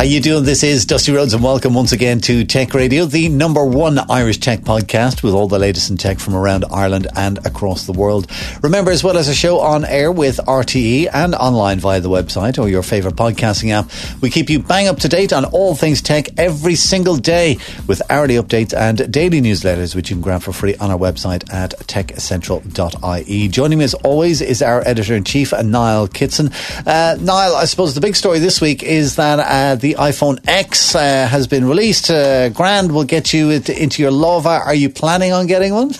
How 0.00 0.06
you 0.06 0.20
doing? 0.22 0.44
This 0.44 0.62
is 0.62 0.86
Dusty 0.86 1.12
Rhodes 1.12 1.34
and 1.34 1.44
welcome 1.44 1.74
once 1.74 1.92
again 1.92 2.20
to 2.20 2.42
Tech 2.44 2.72
Radio, 2.72 3.04
the 3.04 3.28
number 3.28 3.62
one 3.62 3.98
Irish 4.10 4.38
tech 4.38 4.60
podcast 4.60 5.22
with 5.22 5.34
all 5.34 5.46
the 5.46 5.58
latest 5.58 5.90
in 5.90 5.98
tech 5.98 6.18
from 6.18 6.34
around 6.34 6.64
Ireland 6.72 7.06
and 7.16 7.36
across 7.46 7.84
the 7.84 7.92
world. 7.92 8.26
Remember, 8.62 8.92
as 8.92 9.04
well 9.04 9.18
as 9.18 9.28
a 9.28 9.34
show 9.34 9.60
on 9.60 9.84
air 9.84 10.10
with 10.10 10.38
RTE 10.38 11.10
and 11.12 11.34
online 11.34 11.80
via 11.80 12.00
the 12.00 12.08
website 12.08 12.58
or 12.58 12.66
your 12.66 12.82
favourite 12.82 13.14
podcasting 13.14 13.72
app, 13.72 13.90
we 14.22 14.30
keep 14.30 14.48
you 14.48 14.60
bang 14.60 14.88
up 14.88 15.00
to 15.00 15.08
date 15.10 15.34
on 15.34 15.44
all 15.44 15.74
things 15.74 16.00
tech 16.00 16.28
every 16.38 16.76
single 16.76 17.18
day 17.18 17.58
with 17.86 18.00
hourly 18.08 18.36
updates 18.36 18.72
and 18.74 19.12
daily 19.12 19.42
newsletters, 19.42 19.94
which 19.94 20.08
you 20.08 20.16
can 20.16 20.22
grab 20.22 20.40
for 20.40 20.54
free 20.54 20.76
on 20.76 20.90
our 20.90 20.98
website 20.98 21.52
at 21.52 21.72
techcentral.ie. 21.80 23.48
Joining 23.48 23.78
me 23.78 23.84
as 23.84 23.92
always 23.92 24.40
is 24.40 24.62
our 24.62 24.80
editor 24.88 25.14
in 25.14 25.24
chief, 25.24 25.52
Niall 25.52 26.08
Kitson. 26.08 26.48
Uh, 26.86 27.18
Niall, 27.20 27.54
I 27.54 27.66
suppose 27.66 27.94
the 27.94 28.00
big 28.00 28.16
story 28.16 28.38
this 28.38 28.62
week 28.62 28.82
is 28.82 29.16
that 29.16 29.38
uh, 29.40 29.74
the 29.74 29.89
iPhone 29.94 30.38
X 30.46 30.94
uh, 30.94 31.26
has 31.26 31.46
been 31.46 31.66
released. 31.66 32.10
Uh, 32.10 32.48
Grand 32.50 32.92
will 32.92 33.04
get 33.04 33.32
you 33.32 33.50
into 33.50 34.02
your 34.02 34.10
lava. 34.10 34.48
Are 34.64 34.74
you 34.74 34.88
planning 34.90 35.32
on 35.32 35.46
getting 35.46 35.72
one? 35.74 35.92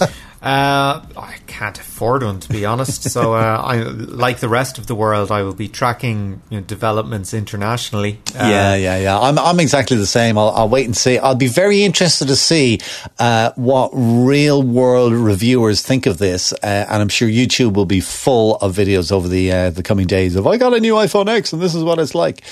Uh, 0.42 1.00
can't 1.46 1.78
afford 1.78 2.22
one 2.22 2.40
to 2.40 2.48
be 2.48 2.64
honest. 2.64 3.10
So, 3.10 3.34
uh, 3.34 3.62
I 3.64 3.78
like 3.82 4.40
the 4.40 4.48
rest 4.48 4.78
of 4.78 4.86
the 4.86 4.94
world, 4.94 5.30
I 5.30 5.42
will 5.42 5.54
be 5.54 5.68
tracking 5.68 6.42
you 6.50 6.58
know, 6.58 6.66
developments 6.66 7.32
internationally. 7.32 8.20
Uh, 8.34 8.48
yeah, 8.48 8.74
yeah, 8.74 8.98
yeah. 8.98 9.18
I'm 9.18 9.38
I'm 9.38 9.60
exactly 9.60 9.96
the 9.96 10.06
same. 10.06 10.36
I'll, 10.38 10.50
I'll, 10.50 10.68
wait 10.68 10.86
and 10.86 10.96
see. 10.96 11.18
I'll 11.18 11.34
be 11.34 11.46
very 11.46 11.82
interested 11.82 12.28
to 12.28 12.36
see 12.36 12.80
uh, 13.18 13.52
what 13.56 13.90
real 13.94 14.62
world 14.62 15.12
reviewers 15.12 15.82
think 15.82 16.06
of 16.06 16.18
this, 16.18 16.52
uh, 16.52 16.86
and 16.88 17.02
I'm 17.02 17.08
sure 17.08 17.28
YouTube 17.28 17.74
will 17.74 17.86
be 17.86 18.00
full 18.00 18.56
of 18.56 18.74
videos 18.74 19.12
over 19.12 19.28
the 19.28 19.52
uh, 19.52 19.70
the 19.70 19.82
coming 19.82 20.06
days 20.06 20.36
of 20.36 20.46
I 20.46 20.56
got 20.56 20.74
a 20.74 20.80
new 20.80 20.94
iPhone 20.94 21.28
X 21.28 21.52
and 21.52 21.62
this 21.62 21.74
is 21.74 21.84
what 21.84 21.98
it's 21.98 22.14
like. 22.14 22.42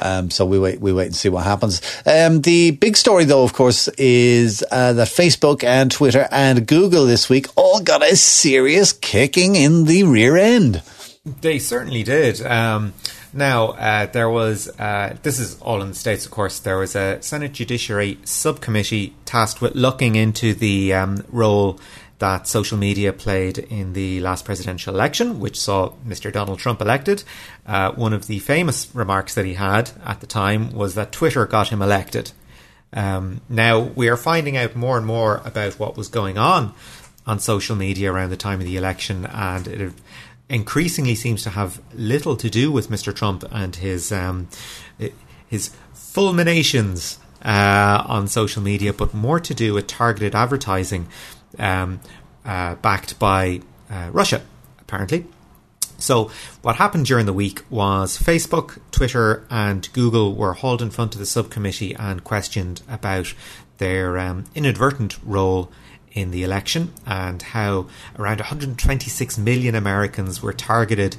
Um, 0.00 0.30
so 0.30 0.44
we 0.44 0.58
wait 0.58 0.80
we 0.80 0.92
wait 0.92 1.06
and 1.06 1.16
see 1.16 1.28
what 1.28 1.44
happens. 1.44 1.80
Um, 2.06 2.42
the 2.42 2.72
big 2.72 2.96
story, 2.96 3.24
though, 3.24 3.44
of 3.44 3.52
course, 3.52 3.88
is 3.98 4.60
that 4.70 5.08
Facebook 5.08 5.64
and 5.64 5.90
Twitter 5.90 6.28
and 6.30 6.66
Google 6.66 7.06
this 7.06 7.28
week 7.28 7.46
all 7.56 7.80
got 7.80 8.02
a 8.02 8.16
serious 8.32 8.92
kicking 8.92 9.54
in 9.54 9.84
the 9.84 10.02
rear 10.04 10.36
end. 10.36 10.82
They 11.24 11.58
certainly 11.58 12.02
did. 12.02 12.44
Um, 12.44 12.94
now, 13.32 13.68
uh, 13.68 14.06
there 14.06 14.28
was, 14.28 14.68
uh, 14.78 15.16
this 15.22 15.38
is 15.38 15.60
all 15.60 15.80
in 15.82 15.90
the 15.90 15.94
States, 15.94 16.24
of 16.24 16.32
course, 16.32 16.58
there 16.58 16.78
was 16.78 16.96
a 16.96 17.22
Senate 17.22 17.52
Judiciary 17.52 18.18
subcommittee 18.24 19.14
tasked 19.24 19.60
with 19.60 19.74
looking 19.74 20.16
into 20.16 20.52
the 20.52 20.92
um, 20.92 21.24
role 21.30 21.78
that 22.18 22.46
social 22.46 22.78
media 22.78 23.12
played 23.12 23.58
in 23.58 23.94
the 23.94 24.20
last 24.20 24.44
presidential 24.44 24.94
election, 24.94 25.40
which 25.40 25.58
saw 25.58 25.92
Mr. 26.06 26.32
Donald 26.32 26.58
Trump 26.58 26.80
elected. 26.80 27.24
Uh, 27.66 27.92
one 27.92 28.12
of 28.12 28.26
the 28.26 28.38
famous 28.38 28.94
remarks 28.94 29.34
that 29.34 29.44
he 29.44 29.54
had 29.54 29.90
at 30.04 30.20
the 30.20 30.26
time 30.26 30.72
was 30.72 30.94
that 30.94 31.10
Twitter 31.12 31.46
got 31.46 31.68
him 31.68 31.82
elected. 31.82 32.32
Um, 32.92 33.40
now, 33.48 33.80
we 33.80 34.08
are 34.08 34.16
finding 34.16 34.56
out 34.56 34.76
more 34.76 34.98
and 34.98 35.06
more 35.06 35.40
about 35.44 35.78
what 35.78 35.96
was 35.96 36.08
going 36.08 36.38
on 36.38 36.74
on 37.26 37.38
social 37.38 37.76
media 37.76 38.12
around 38.12 38.30
the 38.30 38.36
time 38.36 38.60
of 38.60 38.66
the 38.66 38.76
election, 38.76 39.26
and 39.26 39.68
it 39.68 39.92
increasingly 40.48 41.14
seems 41.14 41.42
to 41.42 41.50
have 41.50 41.80
little 41.94 42.36
to 42.36 42.50
do 42.50 42.70
with 42.70 42.88
Mr. 42.90 43.14
Trump 43.14 43.44
and 43.50 43.76
his 43.76 44.12
um, 44.12 44.48
his 45.48 45.70
fulminations 45.92 47.18
uh, 47.44 48.02
on 48.06 48.28
social 48.28 48.62
media, 48.62 48.92
but 48.92 49.14
more 49.14 49.40
to 49.40 49.54
do 49.54 49.74
with 49.74 49.86
targeted 49.86 50.34
advertising 50.34 51.08
um, 51.58 52.00
uh, 52.44 52.74
backed 52.76 53.18
by 53.18 53.60
uh, 53.90 54.10
Russia, 54.12 54.42
apparently. 54.80 55.26
So, 55.98 56.30
what 56.62 56.76
happened 56.76 57.06
during 57.06 57.26
the 57.26 57.32
week 57.32 57.62
was 57.70 58.18
Facebook, 58.18 58.80
Twitter, 58.90 59.46
and 59.48 59.88
Google 59.92 60.34
were 60.34 60.54
hauled 60.54 60.82
in 60.82 60.90
front 60.90 61.14
of 61.14 61.20
the 61.20 61.26
subcommittee 61.26 61.94
and 61.94 62.24
questioned 62.24 62.82
about 62.88 63.34
their 63.78 64.18
um, 64.18 64.44
inadvertent 64.54 65.18
role 65.24 65.70
in 66.14 66.30
the 66.30 66.42
election 66.42 66.92
and 67.06 67.42
how 67.42 67.86
around 68.18 68.38
126 68.38 69.38
million 69.38 69.74
Americans 69.74 70.42
were 70.42 70.52
targeted 70.52 71.16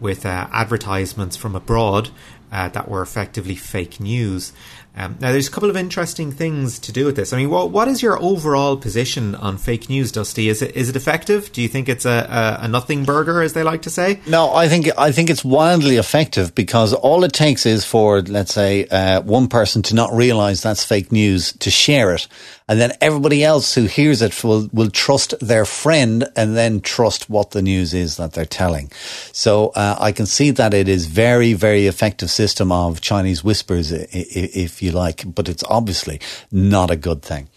with 0.00 0.26
uh, 0.26 0.48
advertisements 0.52 1.36
from 1.36 1.54
abroad 1.54 2.10
uh, 2.52 2.68
that 2.68 2.88
were 2.88 3.02
effectively 3.02 3.56
fake 3.56 3.98
news. 3.98 4.52
Um, 4.96 5.16
now, 5.20 5.32
there's 5.32 5.48
a 5.48 5.50
couple 5.50 5.70
of 5.70 5.76
interesting 5.76 6.30
things 6.30 6.78
to 6.78 6.92
do 6.92 7.04
with 7.04 7.16
this. 7.16 7.32
I 7.32 7.38
mean, 7.38 7.50
what, 7.50 7.70
what 7.70 7.88
is 7.88 8.00
your 8.00 8.16
overall 8.22 8.76
position 8.76 9.34
on 9.34 9.58
fake 9.58 9.88
news, 9.88 10.12
Dusty? 10.12 10.48
Is 10.48 10.62
it 10.62 10.76
is 10.76 10.88
it 10.88 10.94
effective? 10.94 11.50
Do 11.50 11.62
you 11.62 11.66
think 11.66 11.88
it's 11.88 12.04
a, 12.04 12.58
a, 12.60 12.64
a 12.64 12.68
nothing 12.68 13.04
burger, 13.04 13.42
as 13.42 13.54
they 13.54 13.64
like 13.64 13.82
to 13.82 13.90
say? 13.90 14.20
No, 14.28 14.54
I 14.54 14.68
think 14.68 14.88
I 14.96 15.10
think 15.10 15.30
it's 15.30 15.44
wildly 15.44 15.96
effective 15.96 16.54
because 16.54 16.94
all 16.94 17.24
it 17.24 17.32
takes 17.32 17.66
is 17.66 17.84
for, 17.84 18.20
let's 18.22 18.54
say, 18.54 18.86
uh, 18.86 19.20
one 19.22 19.48
person 19.48 19.82
to 19.82 19.96
not 19.96 20.12
realize 20.12 20.62
that's 20.62 20.84
fake 20.84 21.10
news 21.10 21.52
to 21.54 21.72
share 21.72 22.14
it, 22.14 22.28
and 22.68 22.80
then 22.80 22.92
everybody 23.00 23.44
else 23.44 23.74
who 23.74 23.84
hears 23.84 24.22
it 24.22 24.42
will 24.42 24.68
will 24.72 24.90
trust 24.90 25.34
their 25.40 25.64
friend 25.64 26.26
and 26.36 26.56
then 26.56 26.80
trust 26.80 27.28
what 27.28 27.50
the 27.50 27.62
news 27.62 27.92
is 27.92 28.16
that 28.16 28.32
they're 28.32 28.44
telling. 28.44 28.90
So 29.32 29.68
uh, 29.68 29.96
I 29.98 30.12
can 30.12 30.26
see 30.26 30.50
that 30.52 30.74
it 30.74 30.88
is 30.88 31.06
very 31.06 31.52
very 31.52 31.86
effective 31.86 32.30
system 32.30 32.72
of 32.72 33.00
Chinese 33.00 33.44
whispers, 33.44 33.92
if 33.92 34.82
you 34.82 34.92
like, 34.92 35.22
but 35.34 35.48
it's 35.48 35.64
obviously 35.64 36.20
not 36.50 36.90
a 36.90 36.96
good 36.96 37.22
thing. 37.22 37.48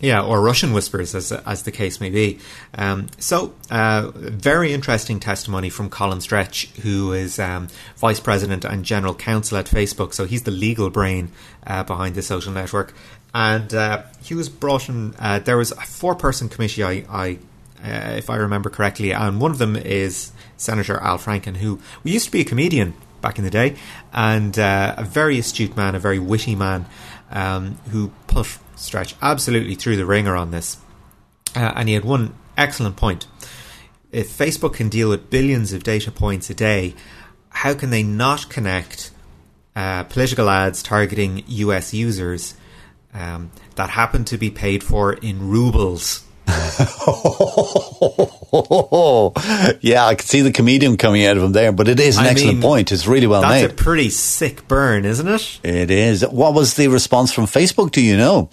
Yeah, 0.00 0.22
or 0.22 0.40
Russian 0.40 0.72
whispers, 0.72 1.14
as 1.14 1.30
as 1.30 1.64
the 1.64 1.70
case 1.70 2.00
may 2.00 2.08
be. 2.08 2.38
Um, 2.74 3.08
so, 3.18 3.52
uh, 3.70 4.10
very 4.14 4.72
interesting 4.72 5.20
testimony 5.20 5.68
from 5.68 5.90
Colin 5.90 6.22
Stretch, 6.22 6.70
who 6.82 7.12
is 7.12 7.38
um, 7.38 7.68
vice 7.96 8.18
president 8.18 8.64
and 8.64 8.82
general 8.82 9.14
counsel 9.14 9.58
at 9.58 9.66
Facebook. 9.66 10.14
So 10.14 10.24
he's 10.24 10.44
the 10.44 10.50
legal 10.50 10.88
brain 10.88 11.32
uh, 11.66 11.84
behind 11.84 12.14
the 12.14 12.22
social 12.22 12.50
network, 12.50 12.94
and 13.34 13.72
uh, 13.74 14.02
he 14.22 14.34
was 14.34 14.48
brought 14.48 14.88
in. 14.88 15.14
Uh, 15.18 15.38
there 15.38 15.56
was 15.56 15.72
a 15.72 15.80
four-person 15.80 16.48
committee, 16.48 16.82
I, 16.82 17.04
I 17.08 17.38
uh, 17.82 18.14
if 18.16 18.28
I 18.28 18.36
remember 18.36 18.70
correctly, 18.70 19.12
and 19.12 19.40
one 19.40 19.50
of 19.50 19.58
them 19.58 19.76
is 19.76 20.32
Senator 20.56 20.98
Al 20.98 21.18
Franken, 21.18 21.56
who 21.56 21.80
we 22.04 22.12
used 22.12 22.26
to 22.26 22.32
be 22.32 22.40
a 22.40 22.44
comedian 22.44 22.94
back 23.20 23.38
in 23.38 23.44
the 23.44 23.50
day, 23.50 23.76
and 24.12 24.58
uh, 24.58 24.94
a 24.98 25.04
very 25.04 25.38
astute 25.38 25.76
man, 25.76 25.94
a 25.94 25.98
very 25.98 26.18
witty 26.18 26.54
man, 26.54 26.86
um, 27.30 27.78
who 27.90 28.12
put 28.26 28.58
Stretch 28.76 29.14
absolutely 29.20 29.74
through 29.74 29.96
the 29.96 30.06
ringer 30.06 30.34
on 30.34 30.50
this. 30.50 30.78
Uh, 31.54 31.72
and 31.76 31.88
he 31.88 31.94
had 31.94 32.04
one 32.04 32.34
excellent 32.56 32.96
point. 32.96 33.26
If 34.12 34.28
Facebook 34.28 34.74
can 34.74 34.88
deal 34.88 35.08
with 35.08 35.30
billions 35.30 35.72
of 35.72 35.82
data 35.82 36.10
points 36.10 36.50
a 36.50 36.54
day, 36.54 36.94
how 37.50 37.74
can 37.74 37.90
they 37.90 38.02
not 38.02 38.48
connect 38.48 39.10
uh, 39.76 40.04
political 40.04 40.48
ads 40.48 40.82
targeting 40.82 41.44
US 41.46 41.94
users 41.94 42.54
um, 43.14 43.50
that 43.76 43.90
happened 43.90 44.26
to 44.28 44.38
be 44.38 44.50
paid 44.50 44.82
for 44.82 45.12
in 45.12 45.48
rubles? 45.48 46.24
yeah, 49.80 50.04
I 50.04 50.14
can 50.16 50.26
see 50.26 50.40
the 50.40 50.50
comedian 50.52 50.96
coming 50.96 51.24
out 51.24 51.36
of 51.36 51.42
him 51.44 51.52
there, 51.52 51.70
but 51.70 51.86
it 51.86 52.00
is 52.00 52.18
an 52.18 52.24
I 52.24 52.30
excellent 52.30 52.56
mean, 52.56 52.62
point. 52.62 52.92
It's 52.92 53.06
really 53.06 53.28
well 53.28 53.42
that's 53.42 53.52
made. 53.52 53.70
That's 53.70 53.80
a 53.80 53.84
pretty 53.84 54.10
sick 54.10 54.66
burn, 54.66 55.04
isn't 55.04 55.28
it? 55.28 55.60
It 55.62 55.90
is. 55.90 56.26
What 56.26 56.54
was 56.54 56.74
the 56.74 56.88
response 56.88 57.32
from 57.32 57.44
Facebook? 57.44 57.92
Do 57.92 58.02
you 58.02 58.16
know? 58.16 58.50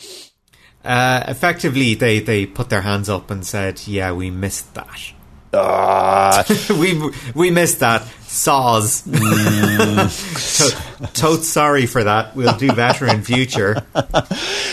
Uh, 0.84 1.24
effectively, 1.28 1.96
they, 1.96 2.20
they 2.20 2.46
put 2.46 2.70
their 2.70 2.82
hands 2.82 3.10
up 3.10 3.32
and 3.32 3.46
said, 3.46 3.82
"Yeah, 3.88 4.12
we 4.12 4.30
missed 4.30 4.76
that." 4.76 5.14
Uh, 5.54 6.44
we 6.70 7.12
we 7.34 7.52
missed 7.52 7.80
that. 7.80 8.08
Saws. 8.28 9.04
Mm. 9.04 10.74
totes 11.14 11.48
sorry 11.48 11.86
for 11.86 12.04
that. 12.04 12.36
We'll 12.36 12.58
do 12.58 12.74
better 12.74 13.08
in 13.08 13.24
future. 13.24 13.84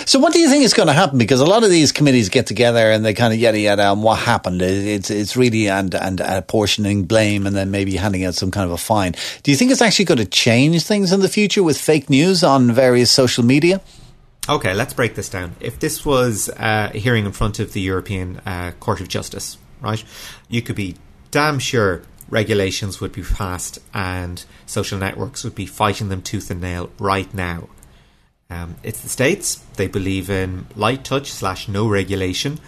So, 0.07 0.19
what 0.19 0.35
do 0.35 0.39
you 0.39 0.51
think 0.51 0.65
is 0.65 0.75
going 0.75 0.89
to 0.89 0.93
happen? 0.93 1.17
Because 1.17 1.41
a 1.41 1.47
lot 1.47 1.65
of 1.65 1.71
these 1.71 1.91
committees 1.91 2.29
get 2.29 2.47
together 2.47 2.91
and 2.91 3.03
they 3.03 3.15
kind 3.15 3.33
of 3.33 3.41
yada 3.41 3.59
yada 3.59 3.87
on 3.87 4.03
what 4.03 4.19
happened. 4.19 4.61
It's 4.61 5.11
it's 5.11 5.35
really 5.35 5.69
and 5.69 5.95
and 5.95 6.21
apportioning 6.21 7.05
blame 7.05 7.47
and 7.47 7.57
then 7.57 7.71
maybe 7.71 7.97
handing 7.97 8.23
out 8.27 8.35
some 8.35 8.51
kind 8.51 8.67
of 8.67 8.73
a 8.73 8.77
fine. 8.77 9.15
Do 9.43 9.51
you 9.51 9.57
think 9.57 9.71
it's 9.71 9.81
actually 9.81 10.05
going 10.05 10.19
to 10.19 10.27
change 10.27 10.85
things 10.85 11.11
in 11.11 11.21
the 11.21 11.29
future 11.29 11.63
with 11.63 11.79
fake 11.79 12.11
news 12.11 12.45
on 12.45 12.71
various 12.71 13.11
social 13.11 13.45
media? 13.45 13.81
Okay, 14.47 14.75
let's 14.75 14.93
break 14.93 15.15
this 15.15 15.31
down. 15.31 15.57
If 15.59 15.81
this 15.81 16.05
was 16.05 16.51
uh, 16.51 16.91
a 16.93 16.99
hearing 16.99 17.25
in 17.25 17.33
front 17.33 17.61
of 17.61 17.73
the 17.73 17.81
European 17.81 18.43
uh, 18.45 18.73
Court 18.79 19.01
of 19.01 19.09
Justice, 19.09 19.57
right? 19.85 20.03
You 20.49 20.63
could 20.63 20.77
be 20.77 20.97
damn 21.31 21.59
sure 21.59 22.03
regulations 22.29 23.01
would 23.01 23.13
be 23.13 23.23
passed 23.23 23.79
and 23.93 24.45
social 24.67 24.99
networks 24.99 25.45
would 25.45 25.55
be 25.55 25.67
fighting 25.67 26.09
them 26.09 26.23
tooth 26.23 26.51
and 26.51 26.61
nail 26.61 26.91
right 26.99 27.33
now. 27.33 27.69
Um, 28.51 28.77
it's 28.83 29.01
the 29.01 29.09
states; 29.09 29.57
they 29.77 29.89
believe 29.89 30.29
in 30.29 30.67
light 30.77 31.05
touch 31.05 31.33
slash 31.33 31.67
no 31.69 31.89
regulation, 31.89 32.61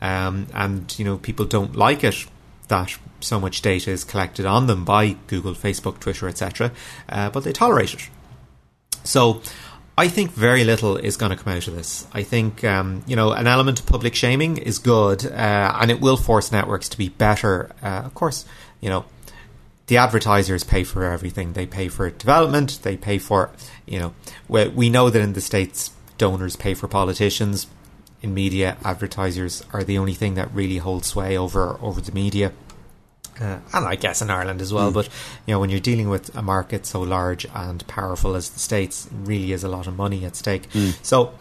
um, 0.00 0.46
and 0.52 0.96
you 0.98 1.04
know 1.04 1.16
people 1.18 1.46
don't 1.46 1.74
like 1.74 2.04
it 2.04 2.26
that 2.68 2.96
so 3.20 3.40
much 3.40 3.62
data 3.62 3.90
is 3.90 4.04
collected 4.04 4.46
on 4.46 4.66
them 4.66 4.84
by 4.84 5.16
Google, 5.26 5.54
Facebook, 5.54 6.00
Twitter, 6.00 6.28
etc. 6.28 6.72
Uh, 7.08 7.30
but 7.30 7.44
they 7.44 7.52
tolerate 7.52 7.94
it. 7.94 8.08
So 9.04 9.42
I 10.02 10.08
think 10.08 10.32
very 10.32 10.64
little 10.64 10.96
is 10.96 11.16
going 11.16 11.30
to 11.30 11.40
come 11.40 11.52
out 11.52 11.68
of 11.68 11.76
this. 11.76 12.08
I 12.12 12.24
think 12.24 12.64
um, 12.64 13.04
you 13.06 13.14
know 13.14 13.30
an 13.30 13.46
element 13.46 13.78
of 13.78 13.86
public 13.86 14.16
shaming 14.16 14.56
is 14.56 14.80
good, 14.80 15.24
uh, 15.24 15.78
and 15.80 15.92
it 15.92 16.00
will 16.00 16.16
force 16.16 16.50
networks 16.50 16.88
to 16.88 16.98
be 16.98 17.08
better. 17.08 17.70
Uh, 17.80 18.02
of 18.04 18.12
course, 18.12 18.44
you 18.80 18.90
know 18.90 19.04
the 19.86 19.98
advertisers 19.98 20.64
pay 20.64 20.82
for 20.82 21.04
everything. 21.04 21.52
They 21.52 21.66
pay 21.66 21.86
for 21.86 22.10
development. 22.10 22.80
They 22.82 22.96
pay 22.96 23.18
for 23.18 23.52
you 23.86 24.00
know 24.00 24.14
we, 24.48 24.66
we 24.66 24.90
know 24.90 25.08
that 25.08 25.22
in 25.22 25.34
the 25.34 25.40
states 25.40 25.92
donors 26.18 26.56
pay 26.56 26.74
for 26.74 26.88
politicians. 26.88 27.68
In 28.22 28.34
media, 28.34 28.78
advertisers 28.84 29.64
are 29.72 29.84
the 29.84 29.98
only 29.98 30.14
thing 30.14 30.34
that 30.34 30.52
really 30.52 30.78
holds 30.78 31.06
sway 31.06 31.38
over 31.38 31.78
over 31.80 32.00
the 32.00 32.10
media. 32.10 32.50
Uh, 33.40 33.58
and 33.72 33.86
I 33.86 33.94
guess 33.94 34.20
in 34.22 34.30
Ireland 34.30 34.60
as 34.60 34.72
well. 34.72 34.90
Mm. 34.90 34.94
But 34.94 35.08
you 35.46 35.54
know, 35.54 35.60
when 35.60 35.70
you're 35.70 35.80
dealing 35.80 36.08
with 36.08 36.34
a 36.36 36.42
market 36.42 36.86
so 36.86 37.00
large 37.00 37.46
and 37.54 37.86
powerful 37.86 38.36
as 38.36 38.50
the 38.50 38.58
states, 38.58 39.08
really 39.12 39.52
is 39.52 39.64
a 39.64 39.68
lot 39.68 39.86
of 39.86 39.96
money 39.96 40.24
at 40.24 40.36
stake. 40.36 40.68
Mm. 40.70 40.96
So, 41.02 41.32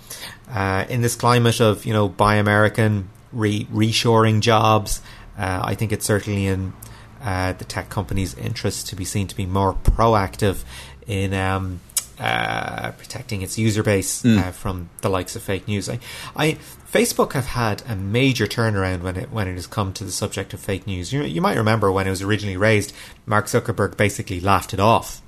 uh, 0.49 0.85
in 0.89 1.01
this 1.01 1.15
climate 1.15 1.59
of 1.59 1.85
you 1.85 1.93
know, 1.93 2.07
buy 2.07 2.35
American, 2.35 3.09
re- 3.31 3.65
reshoring 3.65 4.41
jobs, 4.41 5.01
uh, 5.37 5.61
I 5.63 5.75
think 5.75 5.91
it's 5.91 6.05
certainly 6.05 6.47
in 6.47 6.73
uh, 7.21 7.53
the 7.53 7.65
tech 7.65 7.89
companies' 7.89 8.35
interest 8.35 8.87
to 8.87 8.95
be 8.95 9.05
seen 9.05 9.27
to 9.27 9.35
be 9.35 9.45
more 9.45 9.73
proactive 9.73 10.63
in. 11.07 11.33
Um, 11.33 11.81
uh, 12.19 12.91
protecting 12.91 13.41
its 13.41 13.57
user 13.57 13.81
base 13.81 14.21
mm. 14.21 14.37
Uh, 14.37 14.51
from 14.51 14.91
the 15.01 15.09
likes 15.09 15.35
of 15.35 15.41
fake 15.41 15.67
news. 15.67 15.89
I, 15.89 15.97
I 16.35 16.59
Facebook 16.91 17.33
have 17.33 17.45
had 17.45 17.83
a 17.87 17.95
major 17.95 18.45
turnaround 18.45 19.01
when 19.01 19.15
it 19.15 19.31
when 19.31 19.47
it 19.47 19.53
has 19.53 19.65
come 19.65 19.93
to 19.93 20.03
the 20.03 20.11
subject 20.11 20.53
of 20.53 20.59
fake 20.59 20.85
news. 20.85 21.13
You, 21.13 21.23
you 21.23 21.41
might 21.41 21.57
remember 21.57 21.89
when 21.89 22.05
it 22.05 22.09
was 22.09 22.21
originally 22.21 22.57
raised, 22.57 22.93
Mark 23.25 23.45
Zuckerberg 23.45 23.95
basically 23.95 24.41
laughed 24.41 24.73
it 24.73 24.79
off, 24.81 25.21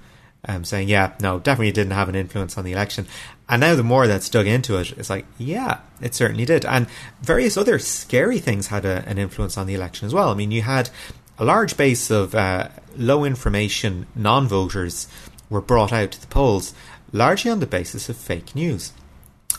um, 0.46 0.66
saying, 0.66 0.90
"Yeah, 0.90 1.14
no, 1.22 1.40
definitely 1.40 1.72
didn't 1.72 1.94
have 1.94 2.10
an 2.10 2.16
influence 2.16 2.58
on 2.58 2.66
the 2.66 2.74
election." 2.74 3.08
And 3.48 3.62
now 3.62 3.76
the 3.76 3.84
more 3.84 4.08
that's 4.08 4.30
dug 4.30 4.46
into 4.46 4.78
it, 4.78 4.92
it's 4.98 5.10
like, 5.10 5.26
yeah, 5.38 5.80
it 6.02 6.16
certainly 6.16 6.46
did. 6.46 6.66
And 6.66 6.88
various 7.22 7.56
other 7.56 7.80
scary 7.80 8.40
things 8.40 8.68
had 8.68 8.84
a, 8.84 9.08
an 9.08 9.18
influence 9.18 9.58
on 9.58 9.68
the 9.68 9.76
election 9.76 10.06
as 10.06 10.14
well. 10.14 10.30
I 10.30 10.34
mean, 10.34 10.52
you 10.52 10.64
had 10.64 10.90
a 11.38 11.46
large 11.46 11.78
base 11.78 12.10
of 12.10 12.36
uh, 12.36 12.70
low 12.98 13.24
information 13.24 14.08
non 14.16 14.48
voters 14.48 15.08
were 15.50 15.62
brought 15.62 15.94
out 15.94 16.12
to 16.12 16.22
the 16.22 16.28
polls, 16.28 16.74
largely 17.14 17.52
on 17.52 17.62
the 17.62 17.68
basis 17.68 18.10
of 18.10 18.18
fake 18.18 18.54
news 18.54 18.92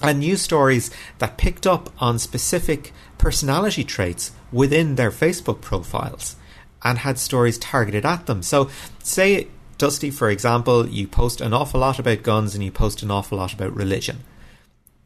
and 0.01 0.21
news 0.21 0.43
stories 0.43 0.91
that 1.19 1.37
picked 1.37 1.67
up 1.67 1.91
on 1.99 2.19
specific 2.19 2.93
personality 3.19 3.85
traits 3.85 4.33
within 4.53 4.95
their 4.97 5.11
Facebook 5.11 5.61
profiles 5.61 6.37
and 6.83 6.99
had 6.99 7.19
stories 7.19 7.59
targeted 7.59 8.05
at 8.05 8.27
them. 8.27 8.43
So, 8.43 8.71
say, 9.03 9.49
Dusty, 9.79 10.11
for 10.11 10.31
example, 10.31 10.87
you 10.89 11.09
post 11.09 11.41
an 11.41 11.53
awful 11.53 11.81
lot 11.81 11.99
about 11.99 12.23
guns 12.23 12.55
and 12.55 12.63
you 12.63 12.71
post 12.71 13.03
an 13.03 13.11
awful 13.11 13.39
lot 13.39 13.53
about 13.53 13.75
religion. 13.75 14.19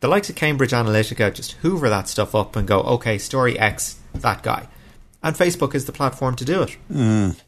The 0.01 0.09
likes 0.09 0.29
of 0.29 0.37
Cambridge 0.37 0.73
Analytica 0.73 1.35
just 1.35 1.53
hoover 1.53 1.89
that 1.89 2.09
stuff 2.09 2.35
up 2.35 2.55
and 2.57 2.69
go, 2.69 2.81
okay, 2.81 3.19
story 3.19 3.59
X, 3.59 3.99
that 4.15 4.43
guy. 4.43 4.69
And 5.23 5.35
Facebook 5.35 5.75
is 5.75 5.87
the 5.87 5.93
platform 5.93 6.37
to 6.37 6.45
do 6.45 6.63
it. 6.63 6.77
Mm. 6.93 7.41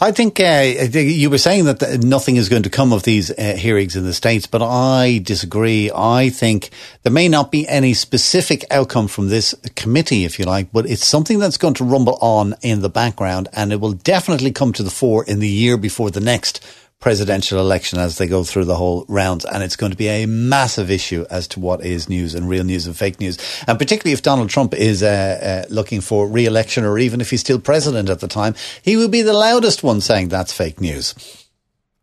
I 0.00 0.12
think 0.12 0.38
uh, 0.38 0.62
you 0.92 1.30
were 1.30 1.38
saying 1.38 1.64
that 1.64 2.04
nothing 2.04 2.36
is 2.36 2.48
going 2.48 2.62
to 2.62 2.70
come 2.70 2.92
of 2.92 3.02
these 3.02 3.30
uh, 3.30 3.56
hearings 3.58 3.96
in 3.96 4.04
the 4.04 4.12
States, 4.12 4.46
but 4.46 4.62
I 4.62 5.18
disagree. 5.18 5.90
I 5.92 6.28
think 6.28 6.70
there 7.02 7.12
may 7.12 7.28
not 7.28 7.50
be 7.50 7.66
any 7.66 7.94
specific 7.94 8.64
outcome 8.70 9.08
from 9.08 9.28
this 9.28 9.54
committee, 9.74 10.24
if 10.24 10.38
you 10.38 10.44
like, 10.44 10.70
but 10.70 10.86
it's 10.86 11.04
something 11.04 11.40
that's 11.40 11.56
going 11.56 11.74
to 11.74 11.84
rumble 11.84 12.18
on 12.20 12.54
in 12.62 12.82
the 12.82 12.88
background 12.88 13.48
and 13.52 13.72
it 13.72 13.80
will 13.80 13.92
definitely 13.92 14.52
come 14.52 14.72
to 14.74 14.84
the 14.84 14.90
fore 14.90 15.24
in 15.24 15.40
the 15.40 15.48
year 15.48 15.76
before 15.76 16.10
the 16.10 16.20
next 16.20 16.64
presidential 17.00 17.60
election 17.60 17.98
as 17.98 18.18
they 18.18 18.26
go 18.26 18.42
through 18.44 18.64
the 18.64 18.76
whole 18.76 19.04
rounds. 19.08 19.44
And 19.44 19.62
it's 19.62 19.76
going 19.76 19.92
to 19.92 19.98
be 19.98 20.08
a 20.08 20.26
massive 20.26 20.90
issue 20.90 21.24
as 21.30 21.46
to 21.48 21.60
what 21.60 21.84
is 21.84 22.08
news 22.08 22.34
and 22.34 22.48
real 22.48 22.64
news 22.64 22.86
and 22.86 22.96
fake 22.96 23.20
news. 23.20 23.38
And 23.66 23.78
particularly 23.78 24.12
if 24.12 24.22
Donald 24.22 24.50
Trump 24.50 24.74
is 24.74 25.02
uh, 25.02 25.64
uh, 25.66 25.72
looking 25.72 26.00
for 26.00 26.26
re 26.26 26.46
election 26.46 26.84
or 26.84 26.98
even 26.98 27.20
if 27.20 27.30
he's 27.30 27.40
still 27.40 27.60
president 27.60 28.08
at 28.08 28.20
the 28.20 28.28
time, 28.28 28.54
he 28.82 28.96
will 28.96 29.08
be 29.08 29.22
the 29.22 29.32
loudest 29.32 29.82
one 29.82 30.00
saying 30.00 30.28
that's 30.28 30.52
fake 30.52 30.80
news. 30.80 31.14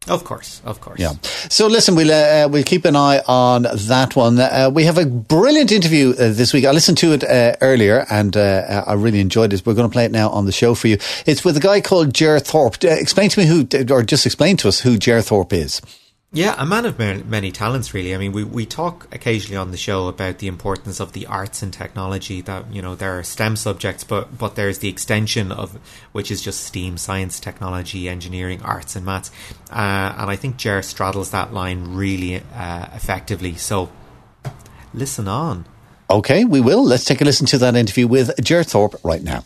Of 0.07 0.23
course, 0.23 0.61
of 0.65 0.81
course. 0.81 0.99
Yeah. 0.99 1.13
So 1.49 1.67
listen, 1.67 1.95
we'll 1.95 2.11
uh, 2.11 2.47
we'll 2.47 2.63
keep 2.63 2.85
an 2.85 2.95
eye 2.95 3.21
on 3.27 3.63
that 3.63 4.15
one. 4.15 4.39
Uh, 4.39 4.69
we 4.71 4.83
have 4.83 4.97
a 4.99 5.05
brilliant 5.05 5.71
interview 5.71 6.11
uh, 6.11 6.31
this 6.31 6.53
week. 6.53 6.65
I 6.65 6.71
listened 6.71 6.99
to 6.99 7.13
it 7.13 7.23
uh, 7.23 7.55
earlier, 7.61 8.05
and 8.09 8.37
uh, 8.37 8.83
I 8.85 8.93
really 8.93 9.19
enjoyed 9.19 9.51
it. 9.51 9.65
We're 9.65 9.73
going 9.73 9.89
to 9.89 9.93
play 9.93 10.05
it 10.05 10.11
now 10.11 10.29
on 10.29 10.45
the 10.45 10.51
show 10.51 10.75
for 10.75 10.87
you. 10.87 10.97
It's 11.25 11.43
with 11.43 11.57
a 11.57 11.59
guy 11.59 11.81
called 11.81 12.13
Jer 12.13 12.39
Thorp. 12.39 12.83
Uh, 12.83 12.89
explain 12.89 13.29
to 13.29 13.39
me 13.39 13.47
who, 13.47 13.67
or 13.91 14.03
just 14.03 14.25
explain 14.25 14.57
to 14.57 14.67
us 14.67 14.79
who 14.79 14.97
Jer 14.97 15.21
Thorp 15.21 15.53
is. 15.53 15.81
Yeah, 16.35 16.53
a 16.57 16.65
man 16.65 16.85
of 16.85 16.99
many 16.99 17.49
talents, 17.49 17.93
really. 17.93 18.13
I 18.13 18.17
mean, 18.17 18.33
we, 18.33 18.43
we 18.43 18.65
talk 18.65 19.07
occasionally 19.15 19.55
on 19.55 19.71
the 19.71 19.77
show 19.77 20.09
about 20.09 20.39
the 20.39 20.47
importance 20.47 20.99
of 20.99 21.13
the 21.13 21.27
arts 21.27 21.63
and 21.63 21.71
technology. 21.71 22.41
That 22.41 22.73
you 22.73 22.81
know 22.81 22.93
there 22.93 23.17
are 23.17 23.23
STEM 23.23 23.55
subjects, 23.55 24.03
but 24.03 24.37
but 24.37 24.55
there's 24.55 24.79
the 24.79 24.89
extension 24.89 25.49
of 25.53 25.79
which 26.11 26.29
is 26.29 26.41
just 26.41 26.65
STEAM, 26.65 26.97
science, 26.97 27.39
technology, 27.39 28.09
engineering, 28.09 28.61
arts, 28.63 28.97
and 28.97 29.05
maths. 29.05 29.31
Uh, 29.71 30.13
and 30.17 30.29
I 30.29 30.35
think 30.35 30.57
Jer 30.57 30.81
straddles 30.81 31.31
that 31.31 31.53
line 31.53 31.95
really 31.95 32.43
uh, 32.53 32.87
effectively. 32.93 33.55
So 33.55 33.89
listen 34.93 35.29
on. 35.29 35.65
Okay, 36.09 36.43
we 36.43 36.59
will. 36.59 36.83
Let's 36.83 37.05
take 37.05 37.21
a 37.21 37.23
listen 37.23 37.47
to 37.47 37.57
that 37.59 37.77
interview 37.77 38.07
with 38.07 38.43
Jer 38.43 38.63
Thorp 38.63 38.95
right 39.05 39.23
now. 39.23 39.45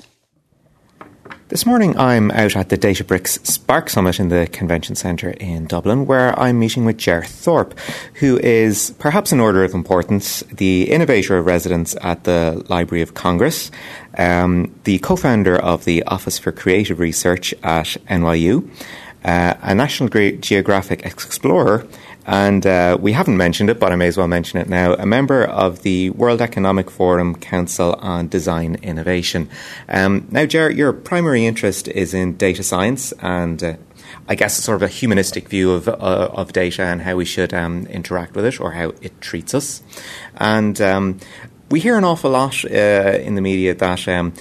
This 1.50 1.66
morning 1.66 1.98
I'm 1.98 2.30
out 2.30 2.56
at 2.56 2.70
the 2.70 2.78
Databricks 2.78 3.44
Spark 3.44 3.90
Summit 3.90 4.20
in 4.20 4.30
the 4.30 4.46
Convention 4.46 4.94
Centre 4.94 5.32
in 5.32 5.66
Dublin, 5.66 6.06
where 6.06 6.40
I'm 6.40 6.60
meeting 6.60 6.86
with 6.86 7.00
Jer 7.00 7.24
Thorp, 7.24 7.74
who 8.20 8.38
is, 8.38 8.94
perhaps 9.00 9.32
in 9.32 9.40
order 9.40 9.64
of 9.64 9.74
importance, 9.74 10.42
the 10.52 10.84
innovator 10.92 11.40
of 11.40 11.48
residence 11.48 11.96
at 12.04 12.26
the 12.26 12.64
Library 12.70 13.02
of 13.02 13.16
Congress, 13.16 13.72
um, 14.20 14.72
the 14.84 15.00
co 15.00 15.16
founder 15.16 15.56
of 15.56 15.86
the 15.86 16.04
Office 16.04 16.38
for 16.38 16.52
Creative 16.52 17.00
Research 17.00 17.56
at 17.64 17.98
NYU, 18.08 18.70
uh, 19.26 19.56
a 19.64 19.74
National 19.74 20.08
Geographic 20.10 21.04
Explorer, 21.04 21.88
and 22.30 22.64
uh, 22.68 22.96
we 23.02 23.14
haven't 23.14 23.38
mentioned 23.38 23.72
it, 23.72 23.80
but 23.80 23.92
I 23.92 23.96
may 23.96 24.06
as 24.06 24.16
well 24.16 24.28
mention 24.28 24.60
it 24.60 24.70
now. 24.70 24.94
A 24.94 25.06
member 25.08 25.44
of 25.44 25.82
the 25.82 26.12
World 26.12 26.44
Economic 26.44 26.92
Forum 26.92 27.34
Council 27.34 27.96
on 27.96 28.28
Design 28.28 28.76
Innovation. 28.84 29.50
Um, 29.88 30.28
now, 30.30 30.46
Jer, 30.46 30.70
your 30.70 30.94
primary 30.94 31.48
interest 31.48 31.88
is 31.88 32.14
in 32.14 32.38
data 32.38 32.62
science 32.62 33.14
and 33.14 33.64
uh, 33.64 33.74
I 34.28 34.36
guess 34.36 34.56
sort 34.64 34.76
of 34.76 34.84
a 34.84 34.88
humanistic 34.88 35.50
view 35.50 35.72
of 35.72 35.88
uh, 35.88 36.30
of 36.32 36.54
data 36.54 36.84
and 36.84 37.02
how 37.02 37.16
we 37.16 37.26
should 37.26 37.52
um, 37.52 37.88
interact 37.88 38.36
with 38.36 38.46
it 38.46 38.62
or 38.62 38.74
how 38.74 38.90
it 39.02 39.20
treats 39.22 39.56
us. 39.56 39.82
And 40.36 40.80
um, 40.82 41.18
we 41.72 41.80
hear 41.80 41.98
an 41.98 42.04
awful 42.04 42.30
lot 42.30 42.64
uh, 42.64 43.18
in 43.24 43.34
the 43.34 43.42
media 43.42 43.74
that 43.74 44.08
um, 44.08 44.34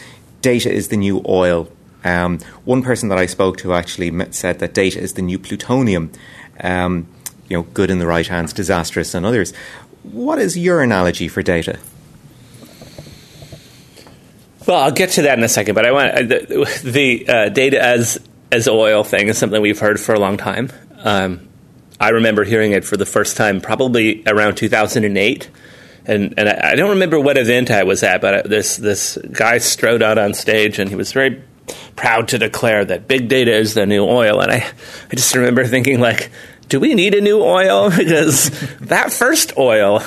data 0.43 0.71
is 0.71 0.89
the 0.89 0.99
new 0.99 1.25
oil. 1.27 1.73
Um, 2.05 2.39
one 2.67 2.83
person 2.83 3.09
that 3.09 3.17
I 3.17 3.25
spoke 3.25 3.57
to 3.59 3.73
actually 3.73 4.13
said 4.31 4.59
that 4.59 4.75
data 4.75 5.01
is 5.01 5.15
the 5.15 5.23
new 5.23 5.39
plutonium. 5.39 6.13
Um, 6.61 7.09
you 7.49 7.57
know, 7.57 7.63
good 7.63 7.91
in 7.91 7.99
the 7.99 8.07
right 8.07 8.27
hands, 8.27 8.53
disastrous 8.53 9.15
in 9.15 9.25
others. 9.25 9.53
What 10.03 10.39
is 10.39 10.57
your 10.57 10.83
analogy 10.83 11.29
for 11.29 11.43
data? 11.43 11.79
Well, 14.67 14.83
I'll 14.83 14.93
get 14.93 15.11
to 15.13 15.23
that 15.23 15.39
in 15.39 15.45
a 15.45 15.49
second, 15.49 15.75
but 15.75 15.87
I 15.87 15.93
want 15.93 16.29
the, 16.29 16.81
the 16.85 17.29
uh, 17.29 17.49
data 17.49 17.83
as 17.83 18.21
as 18.51 18.69
oil 18.69 19.05
thing 19.05 19.29
is 19.29 19.39
something 19.39 19.61
we've 19.61 19.79
heard 19.79 20.01
for 20.01 20.15
a 20.15 20.21
long 20.21 20.37
time. 20.37 20.71
Um, 20.99 21.49
I 22.01 22.11
remember 22.11 22.45
hearing 22.45 22.73
it 22.73 22.85
for 22.85 22.97
the 22.97 23.07
first 23.07 23.37
time 23.37 23.61
probably 23.61 24.23
around 24.27 24.57
2008. 24.57 25.51
And, 26.07 26.35
and 26.39 26.49
I, 26.49 26.71
I 26.73 26.75
don't 26.75 26.91
remember 26.91 27.21
what 27.21 27.37
event 27.37 27.71
I 27.71 27.83
was 27.83 28.03
at, 28.03 28.21
but 28.21 28.35
uh, 28.35 28.49
this 28.49 28.77
this 28.77 29.19
guy 29.33 29.59
strode 29.59 30.03
out 30.03 30.17
on 30.17 30.33
stage 30.35 30.79
and 30.79 30.89
he 30.89 30.97
was 30.97 31.13
very 31.13 31.43
proud 31.97 32.29
to 32.29 32.39
declare 32.39 32.85
that 32.85 33.09
big 33.09 33.29
data 33.29 33.55
is 33.55 33.75
the 33.75 33.85
new 33.85 34.05
oil. 34.05 34.41
And 34.41 34.51
I, 34.51 34.57
I 35.11 35.15
just 35.15 35.35
remember 35.35 35.67
thinking 35.67 36.01
like, 36.01 36.31
do 36.69 36.81
we 36.81 36.95
need 36.95 37.15
a 37.15 37.21
new 37.21 37.41
oil? 37.41 37.91
because 37.97 38.51
that 38.81 39.13
first 39.13 39.57
oil 39.57 40.03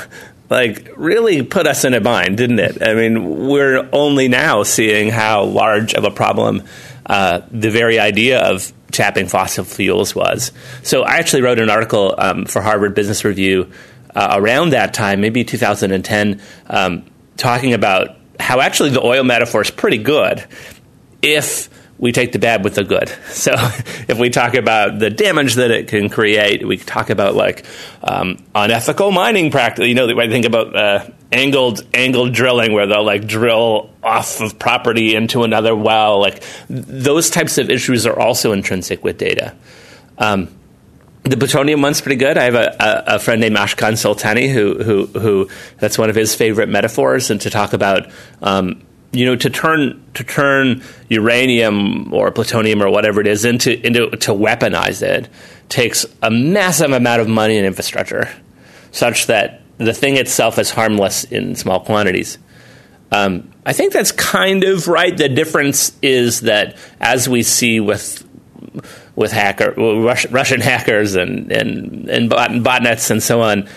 like 0.49 0.89
really 0.97 1.43
put 1.43 1.65
us 1.65 1.85
in 1.85 1.93
a 1.93 2.01
bind, 2.01 2.37
didn't 2.37 2.59
it? 2.59 2.85
I 2.85 2.93
mean, 2.93 3.47
we're 3.47 3.87
only 3.93 4.27
now 4.27 4.63
seeing 4.63 5.09
how 5.09 5.45
large 5.45 5.93
of 5.93 6.03
a 6.03 6.11
problem 6.11 6.63
uh, 7.05 7.41
the 7.49 7.71
very 7.71 7.99
idea 7.99 8.39
of 8.39 8.71
tapping 8.91 9.27
fossil 9.27 9.63
fuels 9.63 10.13
was. 10.13 10.51
So 10.83 11.03
I 11.03 11.15
actually 11.15 11.43
wrote 11.43 11.59
an 11.59 11.69
article 11.69 12.13
um, 12.17 12.45
for 12.45 12.61
Harvard 12.61 12.93
Business 12.95 13.23
Review 13.23 13.71
uh, 14.13 14.35
around 14.37 14.71
that 14.71 14.93
time, 14.93 15.21
maybe 15.21 15.45
2010, 15.45 16.41
um, 16.67 17.05
talking 17.37 17.73
about 17.73 18.17
how 18.37 18.59
actually 18.59 18.89
the 18.89 19.01
oil 19.01 19.23
metaphor 19.23 19.61
is 19.61 19.71
pretty 19.71 19.99
good 19.99 20.45
if 21.21 21.69
we 22.01 22.11
take 22.11 22.33
the 22.33 22.39
bad 22.39 22.65
with 22.65 22.75
the 22.75 22.83
good. 22.83 23.09
So 23.31 23.53
if 23.55 24.19
we 24.19 24.29
talk 24.29 24.53
about 24.53 24.99
the 24.99 25.09
damage 25.09 25.55
that 25.55 25.71
it 25.71 25.87
can 25.87 26.09
create, 26.09 26.67
we 26.67 26.77
talk 26.77 27.09
about 27.09 27.33
like 27.33 27.65
um, 28.03 28.43
unethical 28.53 29.11
mining 29.11 29.49
practice. 29.49 29.87
You 29.87 29.95
know, 29.95 30.19
I 30.19 30.27
think 30.27 30.45
about 30.45 30.75
uh, 30.75 31.07
angled 31.31 31.87
angled 31.93 32.33
drilling 32.33 32.73
where 32.73 32.85
they'll 32.85 33.03
like 33.03 33.25
drill 33.25 33.89
off 34.03 34.41
of 34.41 34.59
property 34.59 35.15
into 35.15 35.43
another 35.43 35.75
well. 35.75 36.19
Like 36.19 36.43
those 36.69 37.31
types 37.31 37.57
of 37.57 37.71
issues 37.71 38.05
are 38.05 38.19
also 38.19 38.51
intrinsic 38.51 39.03
with 39.03 39.17
data. 39.17 39.55
Um, 40.19 40.49
the 41.23 41.37
plutonium 41.37 41.81
one's 41.81 42.01
pretty 42.01 42.15
good. 42.15 42.37
I 42.37 42.43
have 42.45 42.55
a, 42.55 42.75
a, 42.79 43.15
a, 43.15 43.19
friend 43.19 43.41
named 43.41 43.55
Ashkan 43.55 43.93
Soltani 43.93 44.51
who, 44.51 44.83
who, 44.83 45.05
who 45.05 45.49
that's 45.77 45.97
one 45.97 46.09
of 46.09 46.15
his 46.15 46.35
favorite 46.35 46.67
metaphors, 46.67 47.29
and 47.29 47.39
to 47.41 47.49
talk 47.49 47.73
about, 47.73 48.11
um, 48.41 48.81
you 49.11 49.25
know, 49.25 49.35
to 49.35 49.49
turn 49.49 50.03
to 50.13 50.23
turn 50.23 50.83
uranium 51.09 52.13
or 52.13 52.31
plutonium 52.31 52.81
or 52.81 52.89
whatever 52.89 53.19
it 53.21 53.27
is 53.27 53.45
into 53.45 53.85
into 53.85 54.09
to 54.09 54.31
weaponize 54.31 55.01
it 55.01 55.29
takes 55.69 56.05
a 56.21 56.31
massive 56.31 56.91
amount 56.91 57.21
of 57.21 57.27
money 57.27 57.57
and 57.57 57.65
infrastructure, 57.65 58.29
such 58.91 59.27
that 59.27 59.61
the 59.77 59.93
thing 59.93 60.17
itself 60.17 60.59
is 60.59 60.69
harmless 60.69 61.23
in 61.25 61.55
small 61.55 61.79
quantities. 61.79 62.37
Um, 63.11 63.51
I 63.65 63.73
think 63.73 63.91
that's 63.91 64.11
kind 64.11 64.63
of 64.63 64.87
right. 64.87 65.15
The 65.15 65.27
difference 65.27 65.97
is 66.01 66.41
that 66.41 66.77
as 66.99 67.27
we 67.27 67.43
see 67.43 67.79
with 67.79 68.25
with 69.15 69.31
hacker 69.31 69.73
Russian 69.75 70.61
hackers 70.61 71.15
and 71.15 71.51
and 71.51 72.09
and 72.09 72.31
botnets 72.31 73.11
and 73.11 73.21
so 73.21 73.41
on. 73.41 73.67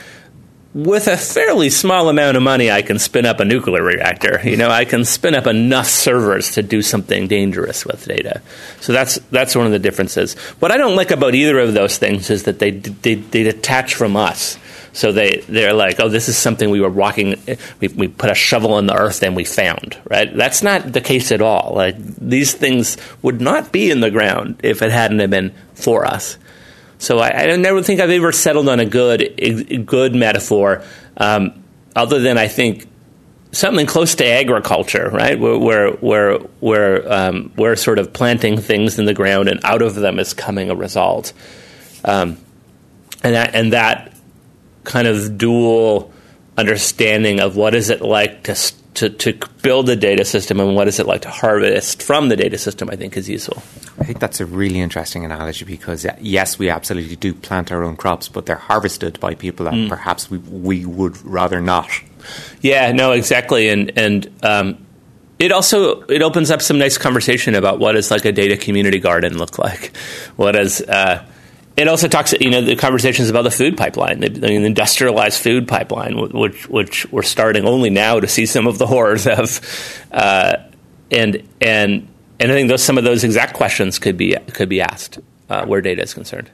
With 0.75 1.07
a 1.07 1.17
fairly 1.17 1.71
small 1.71 2.09
amount 2.09 2.37
of 2.37 2.43
money, 2.43 2.69
I 2.69 2.83
can 2.83 2.99
spin 2.99 3.27
up 3.27 3.39
a 3.39 3.45
nuclear 3.45 3.81
reactor. 3.81 4.41
You 4.43 4.57
know, 4.57 4.69
I 4.69 4.85
can 4.85 5.05
spin 5.05 5.37
up 5.37 5.47
enough 5.47 5.87
servers 5.87 6.51
to 6.53 6.65
do 6.65 6.83
something 6.83 7.29
dangerous 7.29 7.87
with 7.87 8.05
data. 8.07 8.43
So 8.81 8.93
that's 8.93 9.21
that's 9.31 9.55
one 9.55 9.67
of 9.67 9.73
the 9.73 9.79
differences. 9.79 10.35
What 10.59 10.73
I 10.73 10.77
don't 10.77 10.97
like 10.97 11.13
about 11.13 11.37
either 11.37 11.61
of 11.61 11.75
those 11.75 11.99
things 11.99 12.29
is 12.29 12.43
that 12.43 12.59
they 12.59 12.73
they, 12.73 13.15
they 13.15 13.45
detach 13.45 13.95
from 13.95 14.17
us. 14.17 14.59
So 14.93 15.13
they 15.13 15.45
they're 15.49 15.75
like, 15.75 16.01
oh, 16.01 16.09
this 16.09 16.29
is 16.29 16.37
something 16.37 16.69
we 16.71 16.81
were 16.81 16.91
walking. 16.91 17.41
We 17.79 17.89
we 17.89 18.09
put 18.09 18.31
a 18.31 18.35
shovel 18.35 18.77
in 18.79 18.87
the 18.87 18.97
earth 18.97 19.23
and 19.23 19.37
we 19.37 19.45
found. 19.45 19.97
Right? 20.11 20.35
That's 20.35 20.65
not 20.65 20.93
the 20.93 21.01
case 21.01 21.31
at 21.31 21.41
all. 21.41 21.75
Like 21.77 21.97
these 21.99 22.53
things 22.53 22.97
would 23.23 23.41
not 23.41 23.71
be 23.71 23.93
in 23.93 24.01
the 24.01 24.11
ground 24.11 24.59
if 24.65 24.83
it 24.83 24.91
hadn't 24.91 25.21
have 25.21 25.31
been 25.31 25.55
for 25.75 26.05
us. 26.05 26.37
So 26.99 27.19
I, 27.19 27.31
I 27.31 27.57
never 27.57 27.83
think 27.83 28.01
I've 28.01 28.11
ever 28.11 28.33
settled 28.33 28.69
on 28.69 28.81
a 28.81 28.87
good 28.87 29.23
a 29.39 29.79
good 29.79 30.15
metaphor, 30.15 30.83
um, 31.17 31.65
other 31.95 32.21
than 32.21 32.39
I 32.39 32.49
think 32.49 32.87
something 33.53 33.87
close 33.87 34.15
to 34.17 34.27
agriculture, 34.27 35.11
right? 35.11 35.39
Where 35.39 35.59
where 35.59 35.91
where 35.93 36.39
where 36.61 37.13
um, 37.13 37.53
we're 37.57 37.77
sort 37.77 37.99
of 37.99 38.13
planting 38.13 38.59
things 38.59 38.99
in 38.99 39.05
the 39.05 39.15
ground, 39.15 39.49
and 39.49 39.61
out 39.65 39.83
of 39.83 39.95
them 39.95 40.19
is 40.19 40.35
coming 40.35 40.71
a 40.71 40.75
result. 40.75 41.33
Um, 42.05 42.39
and 43.23 43.35
that 43.35 43.55
and 43.55 43.73
that 43.73 44.13
kind 44.85 45.09
of 45.09 45.39
dual 45.39 46.13
understanding 46.57 47.41
of 47.41 47.57
what 47.57 47.75
is 47.75 47.91
it 47.91 48.01
like 48.01 48.45
to, 48.45 48.73
to, 48.95 49.11
to 49.11 49.39
build 49.63 49.89
a 49.89 49.97
data 49.97 50.25
system 50.25 50.61
and 50.61 50.75
what 50.75 50.89
is 50.89 50.99
it 50.99 51.07
like 51.07 51.23
to 51.23 51.31
harvest 51.31 52.03
from 52.03 52.29
the 52.29 52.37
data 52.37 52.59
system, 52.59 52.89
I 52.91 52.97
think 52.97 53.17
is 53.17 53.29
useful. 53.29 53.63
I 53.99 54.05
think 54.05 54.21
that's 54.21 54.41
a 54.41 54.47
really 54.47 54.81
interesting 54.81 55.25
analogy 55.25 55.65
because, 55.65 56.07
yes, 56.21 56.59
we 56.59 56.71
absolutely 56.71 57.17
do 57.17 57.35
plant 57.35 57.73
our 57.73 57.83
own 57.83 57.97
crops, 57.97 58.29
but 58.29 58.47
they're 58.47 58.57
harvested 58.57 59.21
by 59.21 59.35
people 59.35 59.65
that 59.65 59.75
mm. 59.75 59.89
perhaps 59.89 60.31
we, 60.31 60.39
we 60.39 60.85
would 60.85 61.23
rather 61.25 61.61
not. 61.61 61.91
Yeah, 62.61 62.93
no, 62.93 63.13
exactly. 63.13 63.69
And, 63.69 63.97
and 63.97 64.31
um, 64.43 64.85
it 65.39 65.53
also 65.53 66.03
it 66.03 66.23
opens 66.23 66.51
up 66.51 66.63
some 66.63 66.79
nice 66.79 66.97
conversation 66.97 67.55
about 67.55 67.79
what 67.79 67.93
does 67.93 68.11
like 68.11 68.25
a 68.25 68.33
data 68.33 68.57
community 68.57 68.99
garden 68.99 69.37
look 69.37 69.59
like? 69.59 69.97
What 70.37 70.53
does 70.53 70.81
uh, 70.81 71.25
it 71.77 71.89
also 71.89 72.07
talks, 72.09 72.33
you 72.41 72.51
know, 72.51 72.63
the 72.63 72.77
conversations 72.77 73.29
about 73.29 73.43
the 73.43 73.51
food 73.51 73.77
pipeline, 73.77 74.21
the, 74.21 74.29
the, 74.29 74.53
industrialized 74.53 75.41
food 75.41 75.67
pipeline, 75.67 76.17
which 76.33 76.69
which 76.69 77.11
we're 77.11 77.23
starting 77.23 77.67
only 77.67 77.91
now 77.91 78.21
to 78.21 78.29
see 78.29 78.47
some 78.47 78.67
of 78.67 78.79
the 78.79 78.87
horrors 78.87 79.27
of, 79.27 79.61
uh, 80.13 80.57
and 81.11 81.43
and 81.61 82.09
and 82.39 82.53
I 82.53 82.55
think 82.55 82.69
those 82.69 82.83
some 82.83 82.97
of 82.97 83.05
those 83.05 83.25
exact 83.25 83.55
questions 83.55 83.99
could 83.99 84.17
be 84.17 84.37
could 84.53 84.69
be 84.69 84.81
asked 84.81 85.19
uh, 85.51 85.67
where 85.67 85.81
data 85.81 86.03
is 86.03 86.15
concerned. 86.15 86.51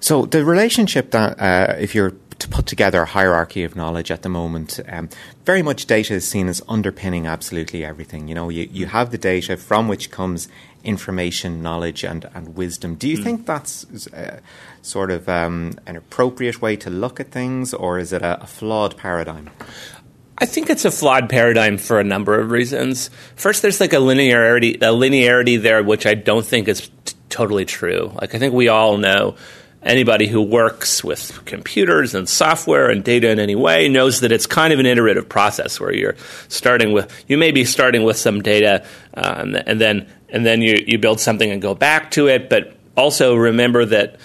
So 0.00 0.26
the 0.26 0.44
relationship 0.44 1.12
that 1.12 1.40
uh, 1.40 1.76
if 1.78 1.94
you're 1.94 2.14
to 2.38 2.48
put 2.48 2.66
together 2.66 3.02
a 3.02 3.06
hierarchy 3.06 3.64
of 3.64 3.74
knowledge 3.74 4.10
at 4.10 4.22
the 4.22 4.28
moment. 4.28 4.80
Um, 4.88 5.08
very 5.44 5.62
much 5.62 5.86
data 5.86 6.14
is 6.14 6.28
seen 6.28 6.48
as 6.48 6.62
underpinning 6.68 7.26
absolutely 7.26 7.84
everything. 7.84 8.28
You 8.28 8.34
know, 8.34 8.48
you, 8.48 8.68
you 8.70 8.86
have 8.86 9.10
the 9.10 9.18
data 9.18 9.56
from 9.56 9.88
which 9.88 10.10
comes 10.10 10.48
information, 10.84 11.62
knowledge, 11.62 12.04
and, 12.04 12.28
and 12.34 12.56
wisdom. 12.56 12.94
Do 12.94 13.08
you 13.08 13.18
mm. 13.18 13.24
think 13.24 13.46
that's 13.46 14.06
uh, 14.08 14.40
sort 14.82 15.10
of 15.10 15.28
um, 15.28 15.72
an 15.86 15.96
appropriate 15.96 16.62
way 16.62 16.76
to 16.76 16.90
look 16.90 17.20
at 17.20 17.30
things, 17.30 17.74
or 17.74 17.98
is 17.98 18.12
it 18.12 18.22
a, 18.22 18.42
a 18.42 18.46
flawed 18.46 18.96
paradigm? 18.96 19.50
I 20.40 20.46
think 20.46 20.70
it's 20.70 20.84
a 20.84 20.90
flawed 20.90 21.28
paradigm 21.28 21.78
for 21.78 21.98
a 21.98 22.04
number 22.04 22.38
of 22.38 22.50
reasons. 22.50 23.10
First, 23.34 23.62
there's 23.62 23.80
like 23.80 23.92
a 23.92 23.96
linearity, 23.96 24.76
a 24.76 24.94
linearity 24.94 25.60
there, 25.60 25.82
which 25.82 26.06
I 26.06 26.14
don't 26.14 26.46
think 26.46 26.68
is 26.68 26.88
t- 27.04 27.14
totally 27.28 27.64
true. 27.64 28.12
Like 28.20 28.34
I 28.34 28.38
think 28.38 28.54
we 28.54 28.68
all 28.68 28.98
know 28.98 29.36
anybody 29.82 30.26
who 30.26 30.42
works 30.42 31.04
with 31.04 31.44
computers 31.44 32.14
and 32.14 32.28
software 32.28 32.90
and 32.90 33.04
data 33.04 33.30
in 33.30 33.38
any 33.38 33.54
way 33.54 33.88
knows 33.88 34.20
that 34.20 34.32
it's 34.32 34.46
kind 34.46 34.72
of 34.72 34.80
an 34.80 34.86
iterative 34.86 35.28
process 35.28 35.78
where 35.78 35.94
you're 35.94 36.16
starting 36.48 36.92
with 36.92 37.12
you 37.28 37.38
may 37.38 37.52
be 37.52 37.64
starting 37.64 38.02
with 38.02 38.16
some 38.16 38.42
data 38.42 38.84
um, 39.14 39.56
and 39.66 39.80
then 39.80 40.06
and 40.28 40.44
then 40.44 40.62
you, 40.62 40.82
you 40.86 40.98
build 40.98 41.20
something 41.20 41.50
and 41.50 41.62
go 41.62 41.74
back 41.74 42.10
to 42.12 42.28
it. 42.28 42.48
But 42.48 42.76
also 42.96 43.34
remember 43.34 43.84
that 43.86 44.16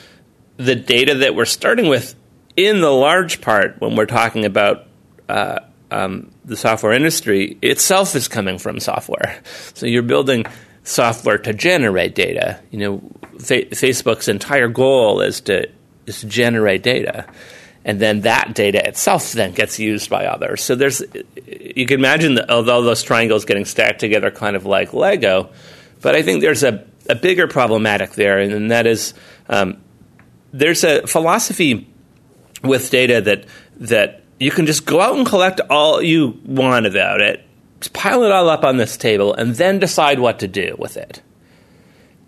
the 0.57 0.75
data 0.75 1.15
that 1.15 1.35
we're 1.35 1.45
starting 1.45 1.87
with 1.87 2.15
in 2.55 2.81
the 2.81 2.91
large 2.91 3.41
part 3.41 3.79
when 3.79 3.95
we're 3.95 4.05
talking 4.05 4.45
about 4.45 4.87
uh, 5.29 5.59
um, 5.89 6.31
the 6.45 6.57
software 6.57 6.93
industry 6.93 7.57
itself 7.61 8.15
is 8.15 8.27
coming 8.27 8.57
from 8.57 8.79
software. 8.79 9.41
So 9.75 9.87
you're 9.87 10.03
building 10.03 10.45
software 10.83 11.37
to 11.39 11.53
generate 11.53 12.15
data. 12.15 12.59
You 12.71 12.79
know, 12.79 13.01
Fa- 13.39 13.65
Facebook's 13.65 14.27
entire 14.27 14.67
goal 14.67 15.21
is 15.21 15.41
to 15.41 15.69
is 16.05 16.21
to 16.21 16.27
generate 16.27 16.83
data, 16.83 17.25
and 17.85 17.99
then 17.99 18.21
that 18.21 18.53
data 18.53 18.85
itself 18.87 19.31
then 19.31 19.53
gets 19.53 19.79
used 19.79 20.09
by 20.09 20.25
others. 20.25 20.61
So 20.61 20.75
there's 20.75 21.01
you 21.47 21.85
can 21.85 21.99
imagine 21.99 22.35
that 22.35 22.49
although 22.49 22.81
those 22.81 23.03
triangles 23.03 23.45
getting 23.45 23.65
stacked 23.65 23.99
together, 23.99 24.31
kind 24.31 24.55
of 24.55 24.65
like 24.65 24.93
Lego, 24.93 25.49
but 26.01 26.15
I 26.15 26.21
think 26.21 26.41
there's 26.41 26.63
a 26.63 26.85
a 27.09 27.15
bigger 27.15 27.47
problematic 27.47 28.11
there, 28.13 28.39
and 28.39 28.71
that 28.71 28.85
is 28.85 29.13
um, 29.49 29.81
there's 30.51 30.83
a 30.83 31.07
philosophy 31.07 31.87
with 32.63 32.89
data 32.91 33.21
that 33.21 33.45
that 33.77 34.23
you 34.39 34.51
can 34.51 34.65
just 34.65 34.85
go 34.85 35.01
out 35.01 35.15
and 35.15 35.25
collect 35.25 35.59
all 35.69 36.01
you 36.01 36.39
want 36.45 36.85
about 36.85 37.21
it 37.21 37.45
pile 37.89 38.23
it 38.23 38.31
all 38.31 38.49
up 38.49 38.63
on 38.63 38.77
this 38.77 38.97
table 38.97 39.33
and 39.33 39.55
then 39.55 39.79
decide 39.79 40.19
what 40.19 40.39
to 40.39 40.47
do 40.47 40.75
with 40.77 40.97
it. 40.97 41.21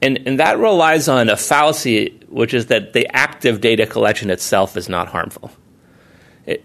And, 0.02 0.28
and 0.28 0.40
that 0.40 0.60
relies 0.60 1.08
on 1.08 1.30
a 1.30 1.38
fallacy, 1.38 2.20
which 2.28 2.54
is 2.54 2.68
that 2.68 2.94
the 2.94 3.08
active 3.16 3.62
data 3.62 3.88
collection 3.88 4.30
itself 4.30 4.78
is 4.78 4.90
not 4.90 5.08
harmful. 5.08 5.52
It, 6.46 6.64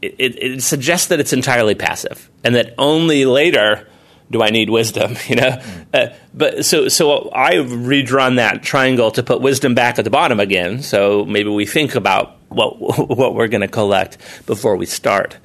it, 0.00 0.42
it, 0.42 0.62
suggests 0.62 1.08
that 1.08 1.20
it's 1.20 1.32
entirely 1.32 1.74
passive 1.74 2.30
and 2.44 2.54
that 2.54 2.74
only 2.78 3.24
later 3.24 3.86
do 4.30 4.42
I 4.42 4.50
need 4.50 4.70
wisdom, 4.70 5.16
you 5.28 5.36
know? 5.36 5.62
Uh, 5.92 6.06
but 6.34 6.64
so, 6.64 6.88
so 6.88 7.30
I've 7.32 7.86
redrawn 7.86 8.36
that 8.36 8.62
triangle 8.62 9.10
to 9.12 9.22
put 9.22 9.40
wisdom 9.40 9.74
back 9.74 9.98
at 9.98 10.04
the 10.04 10.10
bottom 10.10 10.40
again. 10.40 10.82
So 10.82 11.24
maybe 11.24 11.50
we 11.50 11.66
think 11.66 11.94
about 11.94 12.36
what, 12.48 12.80
what 13.08 13.34
we're 13.34 13.48
going 13.48 13.60
to 13.60 13.68
collect 13.68 14.18
before 14.46 14.76
we 14.76 14.86
start. 14.86 15.36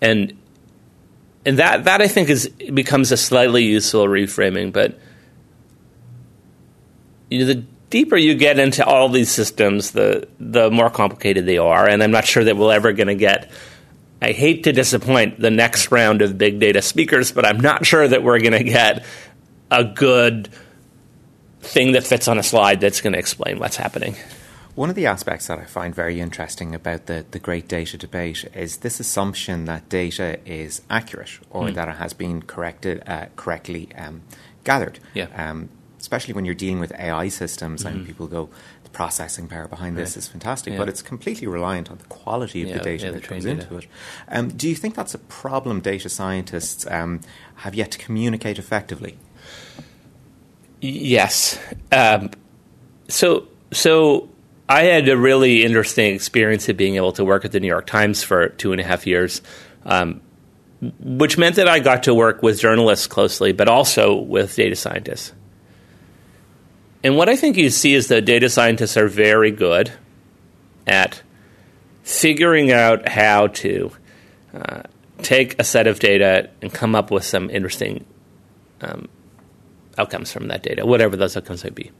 And 0.00 0.36
and 1.46 1.60
that 1.60 1.84
that 1.84 2.02
I 2.02 2.08
think 2.08 2.28
is 2.28 2.48
becomes 2.48 3.12
a 3.12 3.16
slightly 3.16 3.64
useful 3.64 4.06
reframing. 4.06 4.72
But 4.72 4.98
you 7.30 7.38
know, 7.38 7.46
the 7.46 7.64
deeper 7.88 8.16
you 8.16 8.34
get 8.34 8.58
into 8.58 8.84
all 8.84 9.08
these 9.08 9.30
systems, 9.30 9.92
the 9.92 10.28
the 10.40 10.70
more 10.70 10.90
complicated 10.90 11.46
they 11.46 11.58
are. 11.58 11.88
And 11.88 12.02
I'm 12.02 12.10
not 12.10 12.26
sure 12.26 12.44
that 12.44 12.56
we're 12.56 12.74
ever 12.74 12.92
going 12.92 13.06
to 13.06 13.14
get. 13.14 13.50
I 14.20 14.32
hate 14.32 14.64
to 14.64 14.72
disappoint 14.72 15.38
the 15.38 15.50
next 15.50 15.92
round 15.92 16.20
of 16.20 16.36
big 16.36 16.58
data 16.58 16.82
speakers, 16.82 17.32
but 17.32 17.46
I'm 17.46 17.60
not 17.60 17.86
sure 17.86 18.06
that 18.08 18.22
we're 18.22 18.40
going 18.40 18.52
to 18.52 18.64
get 18.64 19.04
a 19.70 19.84
good 19.84 20.48
thing 21.60 21.92
that 21.92 22.04
fits 22.04 22.26
on 22.26 22.38
a 22.38 22.42
slide 22.42 22.80
that's 22.80 23.00
going 23.00 23.12
to 23.12 23.18
explain 23.18 23.58
what's 23.58 23.76
happening. 23.76 24.16
One 24.76 24.90
of 24.90 24.94
the 24.94 25.06
aspects 25.06 25.46
that 25.46 25.58
I 25.58 25.64
find 25.64 25.94
very 25.94 26.20
interesting 26.20 26.74
about 26.74 27.06
the, 27.06 27.24
the 27.30 27.38
great 27.38 27.66
data 27.66 27.96
debate 27.96 28.44
is 28.54 28.78
this 28.78 29.00
assumption 29.00 29.64
that 29.64 29.88
data 29.88 30.38
is 30.44 30.82
accurate 30.90 31.40
or 31.48 31.68
mm. 31.68 31.74
that 31.74 31.88
it 31.88 31.96
has 31.96 32.12
been 32.12 32.42
corrected 32.42 33.02
uh, 33.06 33.26
correctly 33.36 33.88
um, 33.96 34.20
gathered. 34.64 34.98
Yeah. 35.14 35.28
Um, 35.34 35.70
especially 35.98 36.34
when 36.34 36.44
you're 36.44 36.54
dealing 36.54 36.78
with 36.78 36.92
AI 36.98 37.28
systems 37.28 37.84
mm-hmm. 37.84 37.96
and 37.96 38.06
people 38.06 38.26
go, 38.26 38.50
the 38.84 38.90
processing 38.90 39.48
power 39.48 39.66
behind 39.66 39.96
right. 39.96 40.02
this 40.02 40.14
is 40.14 40.28
fantastic, 40.28 40.74
yeah. 40.74 40.78
but 40.78 40.90
it's 40.90 41.00
completely 41.00 41.46
reliant 41.46 41.90
on 41.90 41.96
the 41.96 42.04
quality 42.04 42.62
of 42.62 42.68
yeah, 42.68 42.76
the 42.76 42.84
data 42.84 43.06
yeah, 43.06 43.12
that 43.12 43.22
comes 43.22 43.44
data. 43.44 43.62
into 43.62 43.78
it. 43.78 43.86
Um, 44.28 44.48
do 44.48 44.68
you 44.68 44.74
think 44.74 44.94
that's 44.94 45.14
a 45.14 45.18
problem 45.18 45.80
data 45.80 46.10
scientists 46.10 46.86
um, 46.90 47.22
have 47.56 47.74
yet 47.74 47.92
to 47.92 47.98
communicate 47.98 48.58
effectively? 48.58 49.16
Yes. 50.82 51.58
Um, 51.90 52.30
so, 53.08 53.48
so 53.72 54.28
I 54.68 54.84
had 54.84 55.08
a 55.08 55.16
really 55.16 55.64
interesting 55.64 56.14
experience 56.14 56.68
of 56.68 56.76
being 56.76 56.96
able 56.96 57.12
to 57.12 57.24
work 57.24 57.44
at 57.44 57.52
the 57.52 57.60
New 57.60 57.68
York 57.68 57.86
Times 57.86 58.22
for 58.22 58.48
two 58.48 58.72
and 58.72 58.80
a 58.80 58.84
half 58.84 59.06
years, 59.06 59.40
um, 59.84 60.20
which 61.00 61.38
meant 61.38 61.56
that 61.56 61.68
I 61.68 61.78
got 61.78 62.04
to 62.04 62.14
work 62.14 62.42
with 62.42 62.60
journalists 62.60 63.06
closely, 63.06 63.52
but 63.52 63.68
also 63.68 64.14
with 64.14 64.56
data 64.56 64.74
scientists. 64.74 65.32
And 67.04 67.16
what 67.16 67.28
I 67.28 67.36
think 67.36 67.56
you 67.56 67.70
see 67.70 67.94
is 67.94 68.08
that 68.08 68.24
data 68.24 68.48
scientists 68.48 68.96
are 68.96 69.06
very 69.06 69.52
good 69.52 69.92
at 70.86 71.22
figuring 72.02 72.72
out 72.72 73.08
how 73.08 73.48
to 73.48 73.92
uh, 74.52 74.82
take 75.22 75.58
a 75.60 75.64
set 75.64 75.86
of 75.86 76.00
data 76.00 76.50
and 76.60 76.72
come 76.72 76.96
up 76.96 77.12
with 77.12 77.24
some 77.24 77.50
interesting 77.50 78.04
um, 78.80 79.08
outcomes 79.96 80.32
from 80.32 80.48
that 80.48 80.64
data, 80.64 80.84
whatever 80.84 81.16
those 81.16 81.36
outcomes 81.36 81.62
might 81.62 81.74
be. 81.74 81.92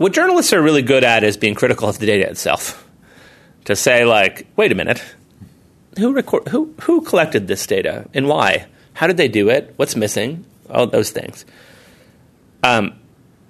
What 0.00 0.14
journalists 0.14 0.54
are 0.54 0.62
really 0.62 0.80
good 0.80 1.04
at 1.04 1.24
is 1.24 1.36
being 1.36 1.54
critical 1.54 1.86
of 1.86 1.98
the 1.98 2.06
data 2.06 2.26
itself. 2.26 2.88
To 3.66 3.76
say, 3.76 4.06
like, 4.06 4.46
wait 4.56 4.72
a 4.72 4.74
minute, 4.74 5.04
who, 5.98 6.14
record, 6.14 6.48
who, 6.48 6.74
who 6.80 7.02
collected 7.02 7.46
this 7.46 7.66
data 7.66 8.08
and 8.14 8.26
why? 8.26 8.64
How 8.94 9.08
did 9.08 9.18
they 9.18 9.28
do 9.28 9.50
it? 9.50 9.74
What's 9.76 9.96
missing? 9.96 10.46
All 10.70 10.86
those 10.86 11.10
things. 11.10 11.44
Um, 12.62 12.98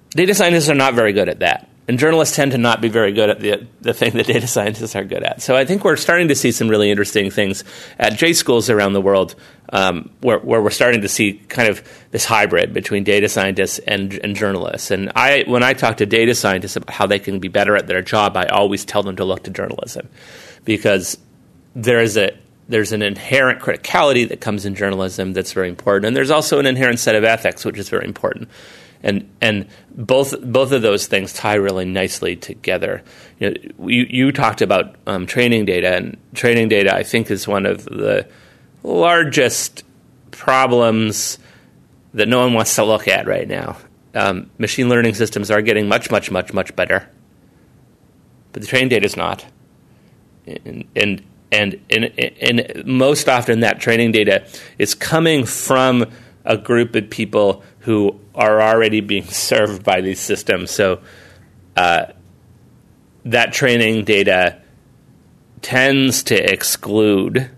data 0.09 0.35
scientists 0.35 0.67
are 0.67 0.75
not 0.75 0.93
very 0.93 1.13
good 1.13 1.29
at 1.29 1.39
that. 1.39 1.69
And 1.91 1.99
journalists 1.99 2.37
tend 2.37 2.53
to 2.53 2.57
not 2.57 2.79
be 2.79 2.87
very 2.87 3.11
good 3.11 3.29
at 3.29 3.41
the, 3.41 3.67
the 3.81 3.93
thing 3.93 4.13
that 4.13 4.25
data 4.25 4.47
scientists 4.47 4.95
are 4.95 5.03
good 5.03 5.23
at. 5.23 5.41
So 5.41 5.57
I 5.57 5.65
think 5.65 5.83
we're 5.83 5.97
starting 5.97 6.29
to 6.29 6.35
see 6.35 6.53
some 6.53 6.69
really 6.69 6.89
interesting 6.89 7.29
things 7.29 7.65
at 7.99 8.13
J 8.13 8.31
schools 8.31 8.69
around 8.69 8.93
the 8.93 9.01
world 9.01 9.35
um, 9.73 10.09
where, 10.21 10.39
where, 10.39 10.61
we're 10.61 10.69
starting 10.69 11.01
to 11.01 11.09
see 11.09 11.33
kind 11.49 11.67
of 11.67 11.85
this 12.11 12.23
hybrid 12.23 12.73
between 12.73 13.03
data 13.03 13.27
scientists 13.27 13.79
and, 13.79 14.13
and 14.23 14.37
journalists. 14.37 14.89
And 14.89 15.11
I, 15.17 15.43
when 15.47 15.63
I 15.63 15.73
talk 15.73 15.97
to 15.97 16.05
data 16.05 16.33
scientists 16.33 16.77
about 16.77 16.91
how 16.91 17.07
they 17.07 17.19
can 17.19 17.39
be 17.39 17.49
better 17.49 17.75
at 17.75 17.87
their 17.87 18.01
job, 18.01 18.37
I 18.37 18.45
always 18.45 18.85
tell 18.85 19.03
them 19.03 19.17
to 19.17 19.25
look 19.25 19.43
to 19.43 19.51
journalism 19.51 20.07
because 20.63 21.17
there 21.75 21.99
is 21.99 22.15
a 22.15 22.31
there's 22.69 22.93
an 22.93 23.01
inherent 23.01 23.59
criticality 23.59 24.29
that 24.29 24.39
comes 24.39 24.65
in 24.65 24.75
journalism 24.75 25.33
that's 25.33 25.51
very 25.51 25.67
important, 25.67 26.05
and 26.05 26.15
there's 26.15 26.31
also 26.31 26.57
an 26.57 26.65
inherent 26.65 26.99
set 26.99 27.15
of 27.15 27.25
ethics 27.25 27.65
which 27.65 27.77
is 27.77 27.89
very 27.89 28.05
important 28.05 28.47
and 29.03 29.29
and 29.41 29.67
both 29.95 30.39
both 30.41 30.71
of 30.71 30.81
those 30.81 31.07
things 31.07 31.33
tie 31.33 31.55
really 31.55 31.85
nicely 31.85 32.35
together. 32.35 33.03
You, 33.39 33.49
know, 33.49 33.87
you, 33.87 34.05
you, 34.09 34.31
talked 34.31 34.61
about 34.61 34.95
um, 35.07 35.25
training 35.25 35.65
data, 35.65 35.95
and 35.95 36.17
training 36.33 36.69
data, 36.69 36.95
I 36.95 37.03
think, 37.03 37.31
is 37.31 37.47
one 37.47 37.65
of 37.65 37.85
the 37.85 38.27
largest 38.83 39.83
problems 40.31 41.39
that 42.13 42.27
no 42.27 42.39
one 42.39 42.53
wants 42.53 42.75
to 42.75 42.83
look 42.83 43.07
at 43.07 43.27
right 43.27 43.47
now. 43.47 43.77
Um, 44.13 44.49
machine 44.57 44.89
learning 44.89 45.15
systems 45.15 45.49
are 45.49 45.61
getting 45.61 45.87
much, 45.87 46.11
much, 46.11 46.29
much, 46.29 46.53
much 46.53 46.75
better, 46.75 47.09
but 48.51 48.61
the 48.61 48.67
training 48.67 48.89
data 48.89 49.05
is 49.05 49.15
not. 49.15 49.45
And, 50.45 50.85
and 50.95 51.23
and, 51.51 51.81
and, 51.89 52.05
and 52.41 52.85
most 52.85 53.27
often 53.27 53.59
that 53.59 53.81
training 53.81 54.13
data 54.13 54.47
is 54.77 54.95
coming 54.95 55.45
from 55.45 56.09
a 56.45 56.57
group 56.57 56.95
of 56.95 57.09
people 57.09 57.61
who 57.79 58.20
are 58.35 58.61
already 58.61 59.01
being 59.01 59.25
served 59.29 59.83
by 59.83 60.01
these 60.01 60.19
systems. 60.19 60.71
So 60.71 61.01
uh, 61.75 62.07
that 63.25 63.53
training 63.53 64.05
data 64.05 64.61
tends 65.61 66.23
to 66.23 66.35
exclude 66.35 67.49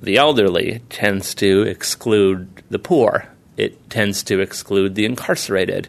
the 0.00 0.16
elderly, 0.16 0.82
tends 0.90 1.34
to 1.36 1.62
exclude 1.62 2.62
the 2.70 2.78
poor, 2.78 3.26
it 3.56 3.88
tends 3.90 4.22
to 4.24 4.40
exclude 4.40 4.94
the 4.94 5.04
incarcerated, 5.04 5.88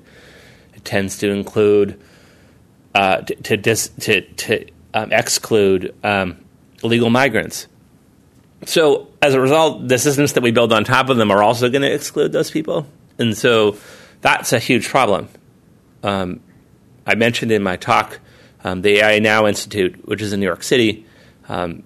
it 0.74 0.86
tends 0.86 1.18
to 1.20 1.30
include 1.30 2.00
uh, 2.94 3.22
to 3.22 3.36
to, 3.36 3.58
dis, 3.58 3.90
to, 4.00 4.22
to 4.22 4.66
um, 4.94 5.12
exclude 5.12 5.94
um, 6.04 6.38
illegal 6.84 7.10
migrants. 7.10 7.68
So 8.66 9.10
as 9.22 9.34
a 9.34 9.42
result, 9.42 9.88
the 9.88 9.98
systems 9.98 10.34
that 10.34 10.42
we 10.42 10.52
build 10.52 10.72
on 10.72 10.86
top 10.86 11.10
of 11.10 11.18
them 11.18 11.30
are 11.30 11.44
also 11.44 11.70
going 11.70 11.82
to 11.82 11.94
exclude 11.94 12.32
those 12.32 12.50
people. 12.50 12.88
And 13.20 13.38
so 13.38 13.78
that's 14.26 14.54
a 14.54 14.60
huge 14.60 14.90
problem. 14.90 15.30
Um, 16.02 16.40
I 17.06 17.14
mentioned 17.14 17.52
in 17.52 17.62
my 17.62 17.76
talk 17.76 18.20
um, 18.64 18.82
the 18.82 18.98
AI 18.98 19.20
Now 19.20 19.46
Institute, 19.46 20.08
which 20.08 20.20
is 20.20 20.34
in 20.34 20.40
New 20.40 20.48
York 20.48 20.64
City, 20.64 21.06
um, 21.48 21.84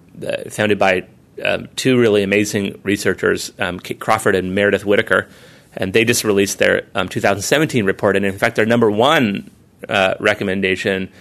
founded 0.48 0.78
by 0.78 1.06
um, 1.44 1.68
two 1.76 2.00
really 2.00 2.22
amazing 2.22 2.80
researchers, 2.82 3.52
um, 3.58 3.78
Kate 3.78 4.00
Crawford 4.00 4.34
and 4.34 4.54
Meredith 4.54 4.86
Whittaker. 4.86 5.28
And 5.74 5.92
they 5.92 6.06
just 6.06 6.24
released 6.24 6.58
their 6.58 6.86
um, 6.94 7.10
2017 7.10 7.84
report. 7.84 8.16
And 8.16 8.24
in 8.24 8.38
fact, 8.38 8.56
their 8.56 8.64
number 8.64 8.90
one 8.90 9.50
uh, 9.86 10.14
recommendation 10.18 11.12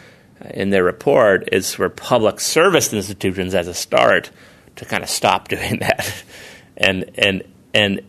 in 0.51 0.69
their 0.69 0.85
report 0.85 1.49
is 1.51 1.73
for 1.73 1.89
public 1.89 2.39
service 2.39 2.93
institutions 2.93 3.53
as 3.53 3.67
a 3.67 3.73
start 3.73 4.31
to 4.77 4.85
kind 4.85 5.03
of 5.03 5.09
stop 5.09 5.47
doing 5.49 5.79
that. 5.79 6.23
And, 6.77 7.11
and, 7.17 7.43
and 7.73 8.03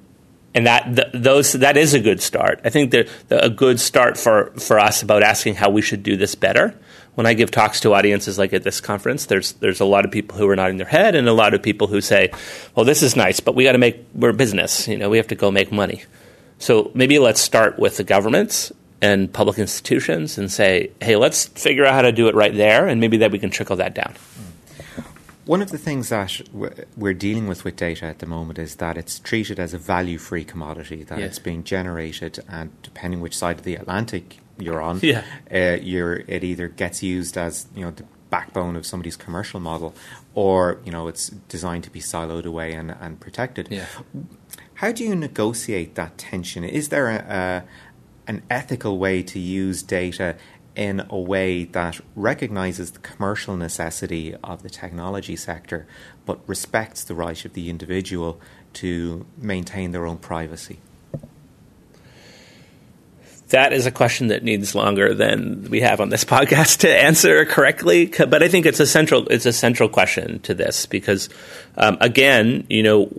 and 0.54 0.66
that 0.66 0.96
th- 0.96 1.08
those 1.12 1.52
that 1.52 1.76
is 1.76 1.94
a 1.94 2.00
good 2.00 2.20
start. 2.20 2.60
I 2.64 2.70
think 2.70 2.90
that 2.90 3.08
a 3.30 3.50
good 3.50 3.80
start 3.80 4.16
for 4.16 4.52
for 4.58 4.78
us 4.78 5.02
about 5.02 5.22
asking 5.22 5.56
how 5.56 5.70
we 5.70 5.82
should 5.82 6.02
do 6.02 6.16
this 6.16 6.34
better. 6.34 6.74
When 7.14 7.26
I 7.26 7.34
give 7.34 7.50
talks 7.50 7.80
to 7.80 7.92
audiences 7.92 8.38
like 8.38 8.52
at 8.52 8.62
this 8.62 8.80
conference, 8.80 9.26
there's 9.26 9.52
there's 9.54 9.80
a 9.80 9.84
lot 9.84 10.04
of 10.04 10.10
people 10.10 10.38
who 10.38 10.48
are 10.48 10.56
nodding 10.56 10.78
their 10.78 10.86
head, 10.86 11.14
and 11.14 11.28
a 11.28 11.32
lot 11.32 11.54
of 11.54 11.62
people 11.62 11.86
who 11.86 12.00
say, 12.00 12.30
"Well, 12.74 12.84
this 12.84 13.02
is 13.02 13.16
nice, 13.16 13.40
but 13.40 13.54
we 13.54 13.64
got 13.64 13.72
to 13.72 13.78
make 13.78 14.04
we're 14.14 14.32
business. 14.32 14.88
You 14.88 14.96
know, 14.96 15.10
we 15.10 15.18
have 15.18 15.28
to 15.28 15.34
go 15.34 15.50
make 15.50 15.70
money." 15.70 16.04
So 16.58 16.90
maybe 16.94 17.18
let's 17.18 17.40
start 17.40 17.78
with 17.78 17.96
the 17.96 18.04
governments 18.04 18.72
and 19.02 19.32
public 19.32 19.58
institutions 19.58 20.38
and 20.38 20.50
say, 20.50 20.90
"Hey, 21.00 21.16
let's 21.16 21.46
figure 21.46 21.84
out 21.84 21.94
how 21.94 22.02
to 22.02 22.12
do 22.12 22.28
it 22.28 22.34
right 22.34 22.54
there, 22.54 22.86
and 22.86 23.00
maybe 23.00 23.18
that 23.18 23.30
we 23.30 23.38
can 23.38 23.50
trickle 23.50 23.76
that 23.76 23.94
down." 23.94 24.14
One 25.46 25.62
of 25.62 25.70
the 25.70 25.78
things 25.78 26.10
that 26.10 26.40
we're 26.52 27.14
dealing 27.14 27.48
with 27.48 27.64
with 27.64 27.76
data 27.76 28.04
at 28.06 28.18
the 28.18 28.26
moment 28.26 28.58
is 28.58 28.76
that 28.76 28.96
it's 28.96 29.18
treated 29.18 29.58
as 29.58 29.74
a 29.74 29.78
value 29.78 30.18
free 30.18 30.44
commodity, 30.44 31.02
that 31.04 31.18
it's 31.18 31.38
being 31.38 31.64
generated, 31.64 32.44
and 32.48 32.70
depending 32.82 33.20
which 33.20 33.36
side 33.36 33.58
of 33.58 33.64
the 33.64 33.74
Atlantic 33.76 34.38
you're 34.58 34.82
on, 34.82 35.00
yeah. 35.02 35.24
uh, 35.52 35.78
you're, 35.80 36.16
it 36.28 36.44
either 36.44 36.68
gets 36.68 37.02
used 37.02 37.38
as 37.38 37.66
you 37.74 37.84
know 37.84 37.90
the 37.90 38.04
backbone 38.28 38.76
of 38.76 38.86
somebody's 38.86 39.16
commercial 39.16 39.60
model, 39.60 39.94
or 40.34 40.78
you 40.84 40.92
know 40.92 41.08
it's 41.08 41.28
designed 41.28 41.84
to 41.84 41.90
be 41.90 42.00
siloed 42.00 42.44
away 42.44 42.72
and, 42.72 42.90
and 43.00 43.20
protected. 43.20 43.68
Yeah. 43.70 43.86
How 44.74 44.92
do 44.92 45.04
you 45.04 45.14
negotiate 45.14 45.94
that 45.96 46.16
tension? 46.16 46.64
Is 46.64 46.88
there 46.88 47.08
a, 47.08 47.16
a, 47.16 47.64
an 48.26 48.42
ethical 48.48 48.98
way 48.98 49.22
to 49.24 49.38
use 49.38 49.82
data 49.82 50.36
in 50.80 51.06
a 51.10 51.18
way 51.18 51.64
that 51.64 52.00
recognizes 52.16 52.92
the 52.92 52.98
commercial 53.00 53.54
necessity 53.54 54.34
of 54.42 54.62
the 54.62 54.70
technology 54.70 55.36
sector 55.36 55.86
but 56.24 56.40
respects 56.48 57.04
the 57.04 57.14
right 57.14 57.44
of 57.44 57.52
the 57.52 57.68
individual 57.68 58.40
to 58.72 59.26
maintain 59.36 59.92
their 59.92 60.06
own 60.06 60.16
privacy? 60.16 60.78
That 63.48 63.74
is 63.74 63.84
a 63.84 63.90
question 63.90 64.28
that 64.28 64.42
needs 64.42 64.74
longer 64.74 65.12
than 65.12 65.68
we 65.68 65.82
have 65.82 66.00
on 66.00 66.08
this 66.08 66.24
podcast 66.24 66.78
to 66.78 66.88
answer 66.88 67.44
correctly. 67.44 68.06
But 68.06 68.42
I 68.42 68.48
think 68.48 68.64
it's 68.64 68.80
a 68.80 68.86
central 68.86 69.28
it's 69.28 69.44
a 69.44 69.52
central 69.52 69.90
question 69.90 70.40
to 70.40 70.54
this 70.54 70.86
because, 70.86 71.28
um, 71.76 71.98
again, 72.00 72.64
you 72.70 72.82
know, 72.82 73.10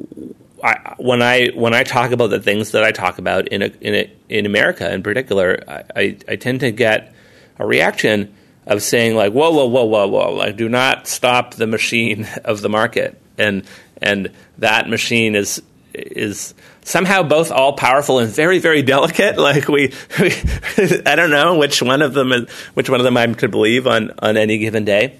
I, 0.64 0.96
when 0.98 1.22
I 1.22 1.50
when 1.50 1.76
I 1.76 1.84
talk 1.84 2.10
about 2.10 2.32
the 2.32 2.40
things 2.40 2.72
that 2.72 2.84
I 2.84 2.92
talk 2.92 3.20
about 3.20 3.50
in 3.50 3.62
a, 3.62 3.66
in 3.82 3.94
a, 3.94 4.12
in 4.30 4.46
America 4.48 4.92
in 4.92 5.04
particular, 5.04 5.64
I, 5.68 5.84
I, 5.96 6.18
I 6.30 6.36
tend 6.38 6.62
to 6.62 6.72
get 6.72 7.14
a 7.58 7.66
reaction 7.66 8.34
of 8.68 8.84
saying 8.84 9.16
like, 9.16 9.34
whoa, 9.34 9.52
whoa, 9.52 9.66
whoa, 9.66 9.86
whoa, 9.86 10.08
whoa, 10.08 10.34
like 10.34 10.58
do 10.58 10.70
not 10.70 11.08
stop 11.08 11.56
the 11.56 11.68
machine 11.68 12.28
of 12.46 12.62
the 12.62 12.70
market. 12.70 13.20
And 13.38 13.64
and 14.02 14.32
that 14.58 14.90
machine 14.90 15.36
is 15.36 15.62
is 15.94 16.54
somehow 16.84 17.22
both 17.22 17.52
all 17.52 17.74
powerful 17.74 18.20
and 18.20 18.30
very 18.30 18.60
very 18.60 18.82
delicate. 18.82 19.38
Like 19.42 19.68
we, 19.68 19.94
we 20.20 20.32
I 21.06 21.16
don't 21.16 21.32
know 21.32 21.58
which 21.58 21.82
one 21.82 22.02
of 22.02 22.14
them 22.14 22.32
is, 22.32 22.50
which 22.74 22.90
one 22.90 23.00
of 23.00 23.04
them 23.04 23.18
I'm 23.18 23.36
to 23.36 23.48
believe 23.48 23.88
on 23.88 24.12
on 24.20 24.38
any 24.38 24.58
given 24.58 24.86
day. 24.86 25.18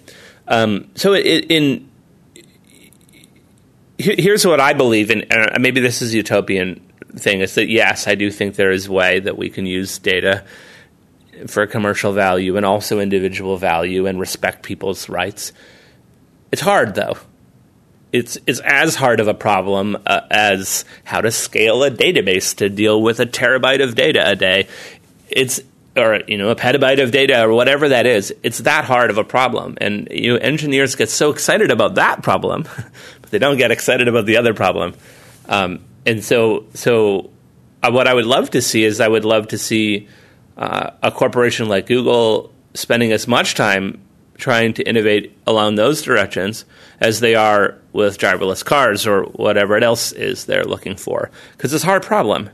Um, 0.48 0.90
so 0.96 1.14
it, 1.14 1.46
in 1.50 1.90
here's 3.98 4.46
what 4.46 4.60
I 4.60 4.74
believe, 4.74 5.10
and 5.12 5.26
maybe 5.60 5.80
this 5.80 6.02
is 6.02 6.14
utopian 6.14 6.82
thing 7.16 7.42
is 7.42 7.56
that 7.56 7.70
yes, 7.70 8.08
I 8.08 8.16
do 8.16 8.32
think 8.32 8.56
there 8.56 8.72
is 8.72 8.88
a 8.88 8.92
way 8.92 9.20
that 9.20 9.38
we 9.38 9.50
can 9.50 9.66
use 9.66 9.98
data 10.00 10.44
for 11.48 11.66
commercial 11.68 12.14
value 12.14 12.58
and 12.58 12.66
also 12.66 13.00
individual 13.00 13.58
value 13.58 14.06
and 14.06 14.20
respect 14.20 14.64
people's 14.64 15.10
rights. 15.10 15.54
It's 16.52 16.62
hard 16.62 16.96
though. 16.96 17.18
It's 18.12 18.38
it's 18.46 18.60
as 18.60 18.96
hard 18.96 19.20
of 19.20 19.28
a 19.28 19.34
problem 19.34 19.98
uh, 20.06 20.22
as 20.30 20.84
how 21.04 21.22
to 21.22 21.32
scale 21.32 21.84
a 21.84 21.92
database 21.92 22.56
to 22.58 22.70
deal 22.70 23.02
with 23.02 23.20
a 23.20 23.26
terabyte 23.26 23.82
of 23.82 23.96
data 23.96 24.30
a 24.30 24.36
day. 24.36 24.68
It's 25.30 25.62
or 25.96 26.22
you 26.28 26.38
know 26.38 26.50
a 26.50 26.56
petabyte 26.56 27.02
of 27.02 27.12
data 27.12 27.42
or 27.44 27.54
whatever 27.54 27.90
that 27.90 28.06
is. 28.06 28.34
It's 28.44 28.60
that 28.60 28.86
hard 28.86 29.10
of 29.10 29.18
a 29.18 29.24
problem, 29.24 29.78
and 29.80 30.08
you 30.12 30.34
know, 30.34 30.40
engineers 30.40 30.96
get 30.96 31.10
so 31.10 31.32
excited 31.32 31.72
about 31.72 31.96
that 31.96 32.22
problem, 32.22 32.64
but 33.22 33.32
they 33.32 33.40
don't 33.40 33.58
get 33.58 33.72
excited 33.72 34.08
about 34.08 34.26
the 34.26 34.38
other 34.38 34.54
problem. 34.54 34.94
Um, 35.48 35.80
and 36.06 36.24
so 36.24 36.66
so 36.74 37.30
uh, 37.84 37.92
what 37.92 38.08
I 38.08 38.14
would 38.14 38.26
love 38.26 38.52
to 38.52 38.62
see 38.62 38.84
is 38.84 39.00
I 39.00 39.08
would 39.08 39.26
love 39.26 39.50
to 39.50 39.58
see 39.58 40.08
uh, 40.58 40.92
a 41.02 41.12
corporation 41.12 41.68
like 41.68 41.88
Google 41.88 42.52
spending 42.74 43.12
as 43.12 43.28
much 43.28 43.56
time 43.56 44.02
trying 44.38 44.74
to 44.74 44.88
innovate 44.88 45.38
along 45.46 45.76
those 45.76 46.02
directions 46.02 46.66
as 47.00 47.20
they 47.20 47.36
are 47.36 47.78
with 47.94 48.18
driverless 48.18 48.66
cars 48.66 49.06
or 49.06 49.24
whatever 49.24 49.78
else 49.78 50.12
is 50.12 50.46
they're 50.46 50.66
looking 50.66 50.96
for 50.96 51.30
because 51.54 51.74
it's 51.74 51.84
a 51.84 51.88
hard 51.88 52.04
problem. 52.04 52.50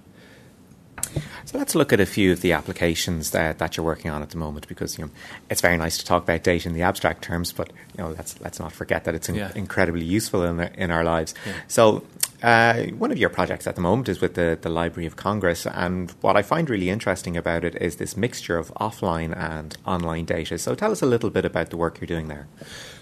So 1.45 1.57
let's 1.57 1.75
look 1.75 1.93
at 1.93 1.99
a 1.99 2.05
few 2.05 2.31
of 2.31 2.41
the 2.41 2.53
applications 2.53 3.31
that, 3.31 3.57
that 3.59 3.77
you're 3.77 3.85
working 3.85 4.11
on 4.11 4.21
at 4.21 4.29
the 4.31 4.37
moment, 4.37 4.67
because 4.67 4.97
you 4.97 5.05
know 5.05 5.11
it's 5.49 5.61
very 5.61 5.77
nice 5.77 5.97
to 5.97 6.05
talk 6.05 6.23
about 6.23 6.43
data 6.43 6.67
in 6.67 6.73
the 6.75 6.81
abstract 6.81 7.23
terms, 7.23 7.51
but 7.51 7.69
you 7.97 8.03
know 8.03 8.09
let's 8.11 8.39
let's 8.41 8.59
not 8.59 8.71
forget 8.71 9.03
that 9.05 9.15
it's 9.15 9.29
in, 9.29 9.35
Yeah. 9.35 9.51
incredibly 9.55 10.05
useful 10.05 10.43
in 10.43 10.59
our, 10.59 10.65
in 10.77 10.91
our 10.91 11.03
lives. 11.03 11.33
So. 11.67 12.03
Uh, 12.43 12.83
one 12.99 13.11
of 13.11 13.17
your 13.17 13.31
projects 13.31 13.65
at 13.65 13.73
the 13.73 13.81
moment 13.81 14.07
is 14.07 14.21
with 14.21 14.35
the, 14.35 14.55
the 14.61 14.69
Library 14.69 15.07
of 15.07 15.15
Congress, 15.15 15.65
and 15.65 16.11
what 16.21 16.37
I 16.37 16.43
find 16.43 16.69
really 16.69 16.91
interesting 16.91 17.35
about 17.35 17.63
it 17.63 17.73
is 17.81 17.95
this 17.95 18.15
mixture 18.15 18.59
of 18.59 18.71
offline 18.75 19.35
and 19.35 19.75
online 19.87 20.25
data. 20.25 20.59
So, 20.59 20.75
tell 20.75 20.91
us 20.91 21.01
a 21.01 21.07
little 21.07 21.31
bit 21.31 21.45
about 21.45 21.71
the 21.71 21.77
work 21.77 21.99
you're 21.99 22.05
doing 22.05 22.27
there. 22.27 22.45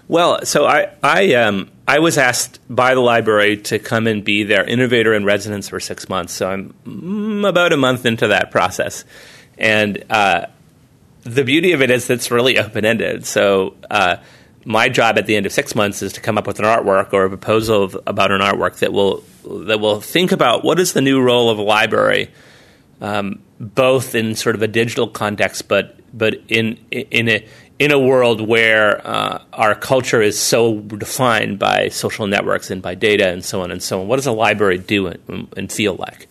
Well, 0.08 0.46
so 0.46 0.66
I 0.66 0.92
I 1.02 1.34
um 1.34 1.72
I 1.88 2.00
was 2.00 2.18
asked 2.18 2.60
by 2.70 2.94
the 2.94 3.02
library 3.02 3.58
to 3.58 3.80
come 3.80 4.08
and 4.08 4.24
be 4.24 4.44
their 4.44 4.64
innovator 4.64 5.14
in 5.14 5.26
residence 5.26 5.70
for 5.70 5.80
six 5.80 6.10
months. 6.10 6.34
So 6.34 6.50
I'm 6.50 6.74
mm, 6.86 7.48
about 7.48 7.74
a 7.74 7.78
month 7.78 8.06
into 8.06 8.28
that 8.28 8.52
process, 8.52 9.04
and 9.58 10.04
uh, 10.10 10.48
the 11.24 11.44
beauty 11.44 11.72
of 11.72 11.82
it 11.82 11.90
is 11.90 12.10
it's 12.10 12.32
really 12.32 12.58
open 12.60 12.86
ended. 12.86 13.26
So. 13.26 13.76
Uh, 13.90 14.18
my 14.68 14.90
job 14.90 15.20
at 15.20 15.28
the 15.28 15.36
end 15.36 15.46
of 15.46 15.52
six 15.52 15.76
months 15.76 16.02
is 16.02 16.14
to 16.14 16.22
come 16.22 16.40
up 16.40 16.48
with 16.48 16.58
an 16.58 16.66
artwork 16.66 17.14
or 17.14 17.26
a 17.26 17.30
proposal 17.30 17.84
of, 17.84 17.98
about 18.08 18.32
an 18.32 18.42
artwork 18.42 18.80
that 18.80 18.92
will 18.92 19.24
that 19.46 19.80
will 19.80 20.02
think 20.02 20.32
about 20.32 20.64
what 20.64 20.80
is 20.80 20.94
the 20.94 21.02
new 21.02 21.22
role 21.22 21.52
of 21.52 21.60
a 21.60 21.62
library, 21.62 22.32
um, 23.00 23.40
both 23.60 24.16
in 24.16 24.34
sort 24.34 24.56
of 24.56 24.64
a 24.64 24.68
digital 24.68 25.08
context, 25.08 25.68
but 25.68 26.00
but 26.18 26.42
in 26.48 26.80
in 26.90 27.30
a 27.30 27.48
in 27.78 27.92
a 27.92 28.00
world 28.00 28.40
where 28.42 29.06
uh, 29.06 29.42
our 29.52 29.76
culture 29.76 30.22
is 30.22 30.40
so 30.40 30.80
defined 30.80 31.60
by 31.60 31.90
social 31.90 32.26
networks 32.28 32.72
and 32.72 32.82
by 32.82 32.96
data 32.96 33.28
and 33.28 33.44
so 33.44 33.62
on 33.62 33.72
and 33.72 33.84
so 33.84 34.02
on. 34.02 34.08
What 34.08 34.16
does 34.16 34.28
a 34.28 34.32
library 34.32 34.78
do 34.78 35.08
and, 35.08 35.48
and 35.58 35.72
feel 35.72 35.96
like? 35.96 36.28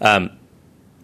Um, 0.00 0.30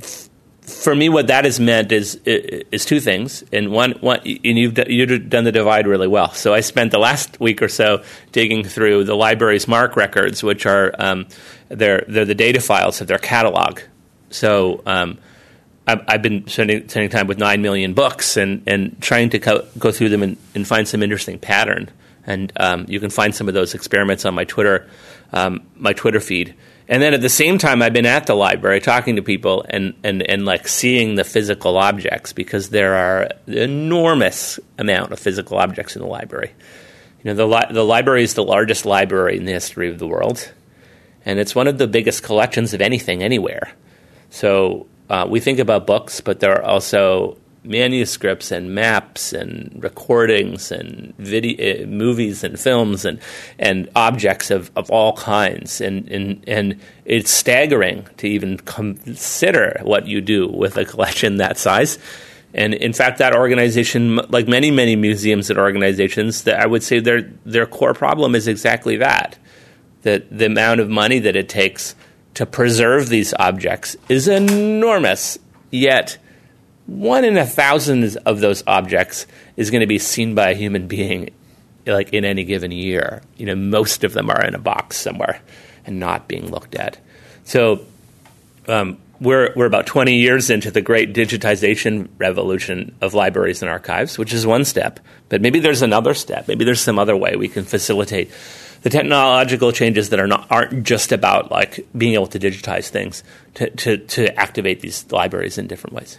f- 0.01 0.29
for 0.63 0.95
me, 0.95 1.09
what 1.09 1.29
that 1.29 1.45
has 1.45 1.61
meant 1.61 1.93
is 1.93 2.17
is 2.25 2.85
two 2.85 2.99
things, 2.99 3.45
and 3.53 3.71
one, 3.71 3.93
one 4.01 4.21
and 4.25 4.59
you've 4.59 4.75
d- 4.75 4.87
you've 4.89 5.29
done 5.29 5.45
the 5.45 5.53
divide 5.53 5.87
really 5.87 6.09
well. 6.09 6.33
So 6.33 6.55
I 6.55 6.61
spent 6.61 6.91
the 6.91 6.99
last 6.99 7.39
week 7.41 7.63
or 7.63 7.69
so 7.69 8.03
digging 8.33 8.65
through 8.65 9.05
the 9.05 9.15
library's 9.15 9.69
MARC 9.69 9.97
records, 9.97 10.43
which 10.43 10.67
are 10.67 10.93
um, 10.99 11.27
they're 11.69 12.05
they're 12.09 12.25
the 12.25 12.35
data 12.35 12.61
files 12.61 13.01
of 13.01 13.07
their 13.07 13.19
catalog. 13.19 13.81
So 14.31 14.83
um, 14.87 15.19
I've, 15.87 16.03
I've 16.07 16.23
been 16.23 16.47
spending, 16.47 16.89
spending 16.89 17.11
time 17.11 17.27
with 17.27 17.39
nine 17.39 17.63
million 17.63 17.95
books 17.95 18.37
and 18.37 18.63
and 18.67 19.01
trying 19.01 19.31
to 19.31 19.39
co- 19.39 19.67
go 19.79 19.93
through 19.93 20.11
them 20.11 20.23
and, 20.23 20.37
and 20.55 20.67
find 20.67 20.87
some 20.87 21.03
interesting 21.03 21.39
pattern. 21.39 21.91
And 22.25 22.53
um, 22.57 22.87
you 22.89 23.01
can 23.01 23.11
find 23.11 23.35
some 23.35 23.49
of 23.49 23.55
those 23.55 23.75
experiments 23.75 24.25
on 24.25 24.35
my 24.35 24.45
Twitter 24.45 24.89
um, 25.33 25.67
my 25.77 25.93
Twitter 25.93 26.21
feed. 26.21 26.55
And 26.89 27.03
then 27.03 27.15
at 27.15 27.21
the 27.21 27.29
same 27.29 27.59
time, 27.59 27.81
I've 27.81 27.93
been 27.93 28.07
at 28.07 28.27
the 28.27 28.35
library 28.35 28.81
talking 28.81 29.17
to 29.17 29.23
people 29.23 29.65
and, 29.69 29.95
and, 30.03 30.23
and 30.29 30.45
like 30.45 30.69
seeing 30.69 31.15
the 31.15 31.25
physical 31.25 31.79
objects 31.79 32.33
because 32.33 32.69
there 32.71 32.95
are 32.95 33.23
an 33.47 33.57
enormous 33.57 34.61
amount 34.79 35.13
of 35.13 35.19
physical 35.19 35.59
objects 35.59 35.97
in 35.97 36.03
the 36.03 36.09
library. 36.09 36.53
You 37.23 37.31
know, 37.31 37.35
the, 37.35 37.47
li- 37.47 37.73
the 37.73 37.85
library 37.85 38.25
is 38.25 38.35
the 38.35 38.45
largest 38.45 38.85
library 38.85 39.37
in 39.39 39.45
the 39.45 39.53
history 39.53 39.89
of 39.89 39.99
the 39.99 40.09
world, 40.09 40.53
and 41.25 41.39
it's 41.39 41.55
one 41.55 41.69
of 41.69 41.79
the 41.79 41.87
biggest 41.87 42.25
collections 42.25 42.75
of 42.75 42.81
anything 42.81 43.23
anywhere. 43.23 43.73
So 44.31 44.87
uh, 45.13 45.27
we 45.27 45.41
think 45.41 45.59
about 45.59 45.87
books, 45.87 46.23
but 46.23 46.41
there 46.41 46.53
are 46.59 46.65
also 46.65 47.37
manuscripts 47.65 48.51
and 48.51 48.75
maps 48.75 49.35
and 49.35 49.79
recordings 49.85 50.73
and 50.73 51.15
video, 51.19 51.85
uh, 51.85 51.87
movies 51.87 52.43
and 52.43 52.59
films 52.59 53.05
and 53.05 53.21
and 53.59 53.91
objects 53.95 54.51
of, 54.51 54.71
of 54.75 54.91
all 54.91 55.15
kinds. 55.15 55.83
And, 55.83 56.09
and 56.09 56.43
and 56.49 56.81
it's 57.05 57.31
staggering 57.31 58.09
to 58.17 58.27
even 58.27 58.57
consider 58.57 59.79
what 59.83 60.07
you 60.07 60.23
do 60.23 60.49
with 60.49 60.79
a 60.79 60.87
collection 60.87 61.37
that 61.37 61.59
size. 61.59 61.99
And 62.55 62.73
in 62.73 62.95
fact 62.95 63.19
that 63.19 63.35
organization 63.35 64.17
like 64.31 64.49
many 64.49 64.71
many 64.71 64.97
museums 64.97 65.51
and 65.51 65.59
organizations 65.59 66.45
that 66.45 66.59
I 66.59 66.65
would 66.65 66.83
say 66.83 67.01
their 67.01 67.31
their 67.45 67.67
core 67.67 67.93
problem 67.93 68.35
is 68.35 68.49
exactly 68.49 68.97
that 68.97 69.37
that 70.03 70.37
the 70.37 70.47
amount 70.47 70.81
of 70.81 70.89
money 70.89 71.19
that 71.19 71.37
it 71.37 71.51
takes 71.51 71.95
to 72.35 72.47
preserve 72.47 73.09
these 73.09 73.35
objects 73.39 73.97
is 74.09 74.29
enormous. 74.29 75.39
Yet 75.71 76.19
one 76.87 77.25
in 77.25 77.37
a 77.37 77.47
thousand 77.47 78.17
of 78.27 78.41
those 78.41 78.63
objects 78.67 79.27
is 79.57 79.71
going 79.71 79.81
to 79.81 79.87
be 79.87 79.99
seen 79.99 80.35
by 80.35 80.51
a 80.51 80.55
human 80.55 80.87
being 80.87 81.31
like 81.87 82.13
in 82.13 82.25
any 82.25 82.45
given 82.45 82.71
year. 82.71 83.23
You 83.37 83.47
know 83.47 83.55
most 83.55 84.05
of 84.05 84.13
them 84.13 84.31
are 84.31 84.45
in 84.45 84.55
a 84.55 84.59
box 84.59 84.97
somewhere 84.97 85.41
and 85.85 85.99
not 85.99 86.29
being 86.29 86.51
looked 86.51 86.75
at. 86.75 86.99
So 87.45 87.85
um, 88.69 88.99
we're, 89.21 89.53
we're 89.55 89.67
about 89.67 89.87
20 89.87 90.17
years 90.17 90.51
into 90.51 90.71
the 90.71 90.81
great 90.81 91.13
digitization 91.13 92.09
revolution 92.19 92.95
of 93.01 93.15
libraries 93.15 93.63
and 93.63 93.71
archives 93.71 94.19
which 94.19 94.33
is 94.33 94.47
one 94.47 94.65
step. 94.65 95.01
But 95.29 95.41
maybe 95.41 95.61
there's 95.61 95.83
another 95.83 96.15
step. 96.15 96.49
Maybe 96.49 96.65
there's 96.65 96.81
some 96.81 96.99
other 96.99 97.17
way 97.17 97.37
we 97.37 97.49
can 97.49 97.65
facilitate 97.65 98.31
the 98.83 98.91
technological 98.91 99.73
changes 99.73 100.11
that 100.11 100.21
are 100.21 100.27
not 100.27 100.47
aren't 100.51 100.85
just 100.85 101.13
about 101.13 101.51
like 101.51 101.87
being 101.97 102.15
able 102.15 102.27
to 102.27 102.39
digitize 102.39 102.89
things 102.89 103.25
to, 103.55 103.71
to, 103.71 103.97
to 103.97 104.35
activate 104.39 104.81
these 104.81 105.11
libraries 105.11 105.59
in 105.59 105.67
different 105.67 105.95
ways 105.95 106.19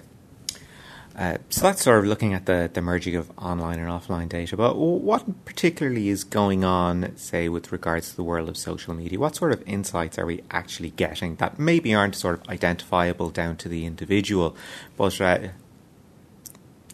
Uh, 1.15 1.37
so 1.49 1.61
that's 1.61 1.83
sort 1.83 1.99
of 1.99 2.05
looking 2.05 2.33
at 2.33 2.47
the, 2.47 2.69
the 2.73 2.81
merging 2.81 3.15
of 3.15 3.29
online 3.37 3.77
and 3.77 3.87
offline 3.87 4.27
data. 4.27 4.57
But 4.57 4.77
what 4.77 5.45
particularly 5.45 6.09
is 6.09 6.23
going 6.23 6.63
on, 6.65 7.15
say, 7.17 7.49
with 7.49 7.71
regards 7.71 8.09
to 8.09 8.15
the 8.15 8.23
world 8.23 8.49
of 8.49 8.57
social 8.57 8.95
media? 8.95 9.19
What 9.19 9.35
sort 9.35 9.51
of 9.51 9.61
insights 9.67 10.17
are 10.17 10.25
we 10.25 10.41
actually 10.49 10.89
getting 10.89 11.35
that 11.35 11.59
maybe 11.59 11.93
aren't 11.93 12.15
sort 12.15 12.41
of 12.41 12.49
identifiable 12.49 13.29
down 13.29 13.57
to 13.57 13.69
the 13.69 13.85
individual, 13.85 14.55
but 14.97 15.21
uh, 15.21 15.49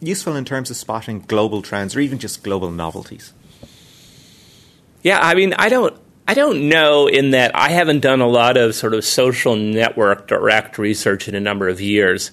useful 0.02 0.36
in 0.36 0.44
terms 0.44 0.70
of 0.70 0.76
spotting 0.76 1.24
global 1.26 1.62
trends 1.62 1.96
or 1.96 2.00
even 2.00 2.18
just 2.18 2.42
global 2.42 2.70
novelties? 2.70 3.32
Yeah, 5.02 5.18
I 5.20 5.34
mean, 5.34 5.54
I 5.54 5.68
don't. 5.68 5.96
I 6.28 6.34
don't 6.34 6.68
know 6.68 7.08
in 7.08 7.32
that 7.32 7.56
I 7.56 7.70
haven't 7.70 8.00
done 8.00 8.20
a 8.20 8.26
lot 8.28 8.56
of 8.56 8.76
sort 8.76 8.94
of 8.94 9.04
social 9.04 9.56
network 9.56 10.28
direct 10.28 10.78
research 10.78 11.26
in 11.26 11.34
a 11.34 11.40
number 11.40 11.68
of 11.68 11.80
years. 11.80 12.30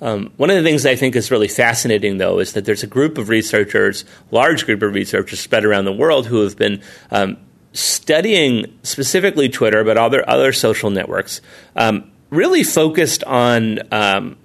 Um, 0.00 0.32
one 0.36 0.50
of 0.50 0.56
the 0.56 0.62
things 0.62 0.84
I 0.84 0.96
think 0.96 1.14
is 1.14 1.30
really 1.30 1.46
fascinating, 1.46 2.18
though, 2.18 2.40
is 2.40 2.54
that 2.54 2.64
there's 2.64 2.82
a 2.82 2.88
group 2.88 3.18
of 3.18 3.28
researchers, 3.28 4.04
large 4.30 4.64
group 4.64 4.82
of 4.82 4.94
researchers 4.94 5.38
spread 5.38 5.64
around 5.64 5.84
the 5.84 5.92
world, 5.92 6.26
who 6.26 6.42
have 6.42 6.56
been 6.56 6.82
um, 7.10 7.36
studying 7.72 8.78
specifically 8.82 9.48
Twitter, 9.48 9.84
but 9.84 9.96
other 9.96 10.28
other 10.28 10.52
social 10.52 10.90
networks, 10.90 11.40
um, 11.76 12.10
really 12.30 12.64
focused 12.64 13.22
on 13.24 13.78
um, 13.92 14.36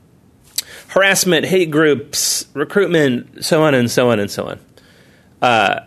harassment, 0.89 1.45
hate 1.45 1.71
groups, 1.71 2.45
recruitment, 2.53 3.43
so 3.43 3.63
on 3.63 3.73
and 3.73 3.89
so 3.89 4.11
on 4.11 4.19
and 4.19 4.29
so 4.29 4.45
on. 4.47 4.59
Uh, 5.41 5.79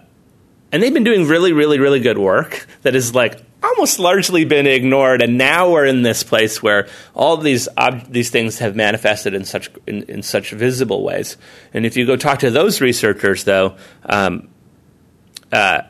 and 0.70 0.82
they've 0.82 0.92
been 0.92 1.04
doing 1.04 1.26
really, 1.26 1.52
really, 1.52 1.78
really 1.78 2.00
good 2.00 2.18
work 2.18 2.66
that 2.82 2.94
is 2.94 3.14
like 3.14 3.42
almost 3.62 3.98
largely 3.98 4.44
been 4.44 4.66
ignored, 4.66 5.22
and 5.22 5.38
now 5.38 5.70
we're 5.70 5.86
in 5.86 6.02
this 6.02 6.22
place 6.22 6.62
where 6.62 6.88
all 7.14 7.36
these 7.36 7.68
ob- 7.76 8.10
these 8.12 8.30
things 8.30 8.58
have 8.58 8.76
manifested 8.76 9.34
in 9.34 9.44
such 9.44 9.70
in, 9.86 10.02
in, 10.04 10.22
such 10.22 10.50
visible 10.50 11.02
ways. 11.02 11.36
And 11.72 11.86
if 11.86 11.96
you 11.96 12.06
go 12.06 12.16
talk 12.16 12.40
to 12.40 12.50
those 12.50 12.80
researchers, 12.80 13.44
though, 13.44 13.76
um, 14.04 14.48
uh, 15.50 15.82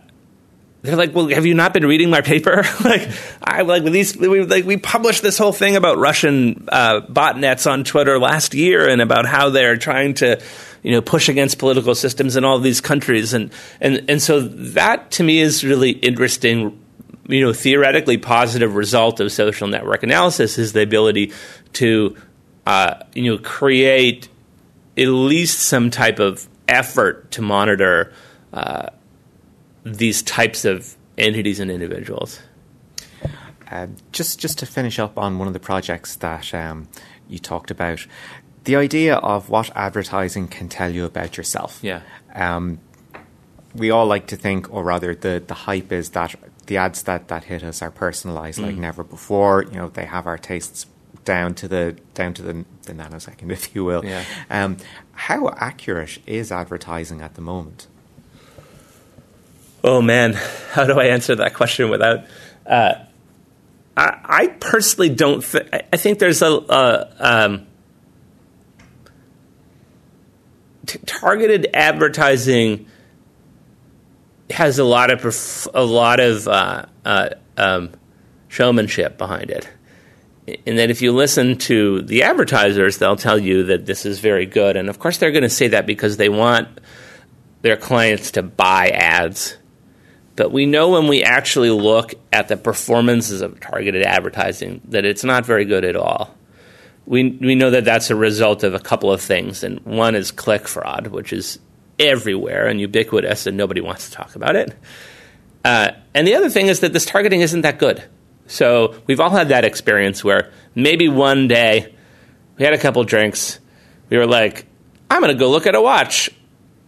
they're 0.82 0.96
like, 0.96 1.14
"Well, 1.14 1.28
have 1.28 1.44
you 1.44 1.54
not 1.54 1.74
been 1.74 1.86
reading 1.86 2.08
my 2.08 2.20
paper? 2.20 2.64
like, 2.84 3.08
I 3.42 3.62
like 3.62 3.84
these. 3.84 4.16
We 4.16 4.42
like 4.44 4.64
we 4.64 4.76
published 4.76 5.22
this 5.22 5.38
whole 5.38 5.52
thing 5.52 5.76
about 5.76 5.98
Russian 5.98 6.68
uh, 6.68 7.00
botnets 7.00 7.70
on 7.70 7.84
Twitter 7.84 8.18
last 8.18 8.54
year, 8.54 8.88
and 8.88 9.02
about 9.02 9.26
how 9.26 9.50
they're 9.50 9.76
trying 9.76 10.14
to." 10.14 10.40
You 10.82 10.92
know, 10.92 11.02
push 11.02 11.28
against 11.28 11.58
political 11.58 11.94
systems 11.94 12.36
in 12.36 12.44
all 12.44 12.58
these 12.58 12.80
countries, 12.80 13.34
and 13.34 13.52
and 13.80 14.08
and 14.08 14.22
so 14.22 14.40
that 14.40 15.10
to 15.12 15.24
me 15.24 15.40
is 15.40 15.64
really 15.64 15.90
interesting 15.90 16.78
you 17.28 17.42
know, 17.42 17.52
theoretically 17.52 18.16
positive 18.16 18.74
result 18.74 19.20
of 19.20 19.30
social 19.30 19.68
network 19.68 20.02
analysis 20.02 20.56
is 20.58 20.72
the 20.72 20.82
ability 20.82 21.30
to, 21.74 22.16
uh, 22.66 22.94
you 23.14 23.30
know, 23.30 23.38
create 23.38 24.28
at 24.96 25.08
least 25.08 25.60
some 25.60 25.90
type 25.90 26.18
of 26.18 26.48
effort 26.66 27.30
to 27.30 27.42
monitor 27.42 28.12
uh, 28.52 28.88
these 29.84 30.22
types 30.22 30.64
of 30.64 30.96
entities 31.18 31.60
and 31.60 31.70
individuals. 31.70 32.40
Uh, 33.70 33.86
just 34.12 34.40
just 34.40 34.58
to 34.58 34.64
finish 34.64 34.98
up 34.98 35.18
on 35.18 35.38
one 35.38 35.46
of 35.46 35.52
the 35.52 35.60
projects 35.60 36.16
that 36.16 36.54
um, 36.54 36.88
you 37.28 37.38
talked 37.38 37.70
about, 37.70 38.06
the 38.64 38.76
idea 38.76 39.16
of 39.16 39.48
what 39.48 39.70
advertising 39.76 40.48
can 40.48 40.68
tell 40.68 40.90
you 40.94 41.04
about 41.04 41.36
yourself. 41.36 41.78
Yeah. 41.82 42.02
Um, 42.34 42.80
we 43.74 43.90
all 43.90 44.06
like 44.06 44.26
to 44.28 44.36
think, 44.36 44.72
or 44.72 44.82
rather, 44.82 45.14
the, 45.14 45.42
the 45.46 45.54
hype 45.54 45.92
is 45.92 46.10
that 46.10 46.34
the 46.66 46.76
ads 46.78 47.02
that, 47.04 47.28
that 47.28 47.44
hit 47.44 47.62
us 47.62 47.80
are 47.82 47.90
personalized 47.90 48.58
like 48.58 48.74
Mm. 48.74 48.78
never 48.78 49.04
before. 49.04 49.64
You 49.64 49.78
know, 49.78 49.88
they 49.88 50.04
have 50.06 50.26
our 50.26 50.38
tastes 50.38 50.86
down 51.24 51.54
to 51.54 51.68
the 51.68 51.96
down 52.14 52.32
to 52.34 52.42
the, 52.42 52.64
the 52.82 52.92
nanosecond, 52.94 53.50
if 53.58 53.74
you 53.74 53.84
will. 53.84 54.04
Yeah. 54.04 54.24
Um, 54.50 54.76
how 55.12 55.48
accurate 55.56 56.18
is 56.26 56.50
advertising 56.52 57.20
at 57.22 57.34
the 57.34 57.40
moment? 57.42 57.86
Oh 59.84 60.02
man, 60.02 60.32
how 60.72 60.84
do 60.84 60.98
I 60.98 61.04
answer 61.06 61.36
that 61.36 61.54
question 61.54 61.90
without? 61.90 62.24
Uh, 62.66 62.94
I, 63.96 64.18
I 64.24 64.46
personally 64.60 65.08
don't. 65.10 65.42
Th- 65.42 65.66
I- 65.72 65.82
I 65.92 65.96
think 65.96 66.18
there's 66.18 66.42
a. 66.42 66.48
Uh, 66.56 67.12
um, 67.18 67.66
t- 70.88 70.98
targeted 71.06 71.68
advertising 71.74 72.86
has 74.50 74.78
a 74.78 74.84
lot 74.84 75.10
of 75.10 75.20
perf- 75.20 75.68
a 75.74 75.84
lot 75.84 76.18
of 76.18 76.48
uh, 76.48 76.86
uh, 77.04 77.28
um, 77.56 77.90
showmanship 78.48 79.18
behind 79.18 79.50
it. 79.50 79.68
And 80.66 80.78
that 80.78 80.90
if 80.90 81.02
you 81.02 81.12
listen 81.12 81.58
to 81.58 82.00
the 82.02 82.22
advertisers, 82.22 82.96
they'll 82.96 83.16
tell 83.16 83.38
you 83.38 83.64
that 83.64 83.84
this 83.84 84.06
is 84.06 84.18
very 84.18 84.46
good. 84.46 84.76
And 84.76 84.88
of 84.88 84.98
course, 84.98 85.18
they're 85.18 85.30
going 85.30 85.42
to 85.42 85.50
say 85.50 85.68
that 85.68 85.84
because 85.84 86.16
they 86.16 86.30
want 86.30 86.80
their 87.60 87.76
clients 87.76 88.30
to 88.32 88.42
buy 88.42 88.88
ads. 88.88 89.58
But 90.36 90.50
we 90.50 90.64
know 90.64 90.90
when 90.90 91.06
we 91.06 91.22
actually 91.22 91.70
look 91.70 92.14
at 92.32 92.48
the 92.48 92.56
performances 92.56 93.42
of 93.42 93.60
targeted 93.60 94.06
advertising 94.06 94.80
that 94.86 95.04
it's 95.04 95.24
not 95.24 95.44
very 95.44 95.66
good 95.66 95.84
at 95.84 95.96
all. 95.96 96.37
We, 97.08 97.30
we 97.30 97.54
know 97.54 97.70
that 97.70 97.86
that's 97.86 98.10
a 98.10 98.16
result 98.16 98.64
of 98.64 98.74
a 98.74 98.78
couple 98.78 99.10
of 99.10 99.22
things. 99.22 99.64
And 99.64 99.80
one 99.80 100.14
is 100.14 100.30
click 100.30 100.68
fraud, 100.68 101.06
which 101.06 101.32
is 101.32 101.58
everywhere 101.98 102.66
and 102.66 102.80
ubiquitous, 102.80 103.46
and 103.46 103.56
nobody 103.56 103.80
wants 103.80 104.10
to 104.10 104.14
talk 104.14 104.36
about 104.36 104.56
it. 104.56 104.76
Uh, 105.64 105.92
and 106.14 106.26
the 106.26 106.34
other 106.34 106.50
thing 106.50 106.66
is 106.66 106.80
that 106.80 106.92
this 106.92 107.06
targeting 107.06 107.40
isn't 107.40 107.62
that 107.62 107.78
good. 107.78 108.04
So 108.46 108.94
we've 109.06 109.20
all 109.20 109.30
had 109.30 109.48
that 109.48 109.64
experience 109.64 110.22
where 110.22 110.50
maybe 110.74 111.08
one 111.08 111.48
day 111.48 111.94
we 112.58 112.64
had 112.64 112.74
a 112.74 112.78
couple 112.78 113.02
drinks, 113.04 113.58
we 114.10 114.16
were 114.16 114.26
like, 114.26 114.66
I'm 115.10 115.22
going 115.22 115.32
to 115.32 115.38
go 115.38 115.50
look 115.50 115.66
at 115.66 115.74
a 115.74 115.80
watch. 115.80 116.30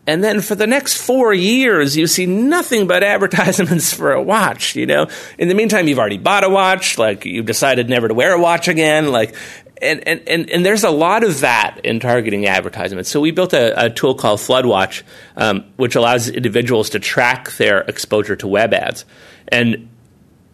And 0.06 0.24
then 0.24 0.40
for 0.40 0.54
the 0.54 0.66
next 0.66 0.96
four 0.96 1.32
years, 1.32 1.96
you 1.96 2.06
see 2.06 2.26
nothing 2.26 2.86
but 2.86 3.04
advertisements 3.04 3.92
for 3.96 4.12
a 4.12 4.22
watch. 4.22 4.74
You 4.74 4.86
know, 4.86 5.08
in 5.38 5.48
the 5.48 5.54
meantime, 5.54 5.86
you've 5.86 5.98
already 5.98 6.18
bought 6.18 6.42
a 6.42 6.48
watch. 6.48 6.98
Like 6.98 7.24
you've 7.26 7.46
decided 7.46 7.88
never 7.88 8.08
to 8.08 8.14
wear 8.14 8.32
a 8.32 8.40
watch 8.40 8.66
again. 8.66 9.12
Like, 9.12 9.36
and, 9.82 10.06
and, 10.06 10.22
and, 10.26 10.50
and 10.50 10.64
there's 10.64 10.84
a 10.84 10.90
lot 10.90 11.24
of 11.24 11.40
that 11.40 11.80
in 11.84 12.00
targeting 12.00 12.46
advertisements. 12.46 13.10
So 13.10 13.20
we 13.20 13.30
built 13.30 13.52
a, 13.52 13.86
a 13.86 13.90
tool 13.90 14.14
called 14.14 14.40
FloodWatch, 14.40 15.02
um, 15.36 15.64
which 15.76 15.94
allows 15.94 16.28
individuals 16.28 16.90
to 16.90 16.98
track 16.98 17.52
their 17.52 17.80
exposure 17.82 18.36
to 18.36 18.48
web 18.48 18.72
ads. 18.72 19.04
And 19.48 19.89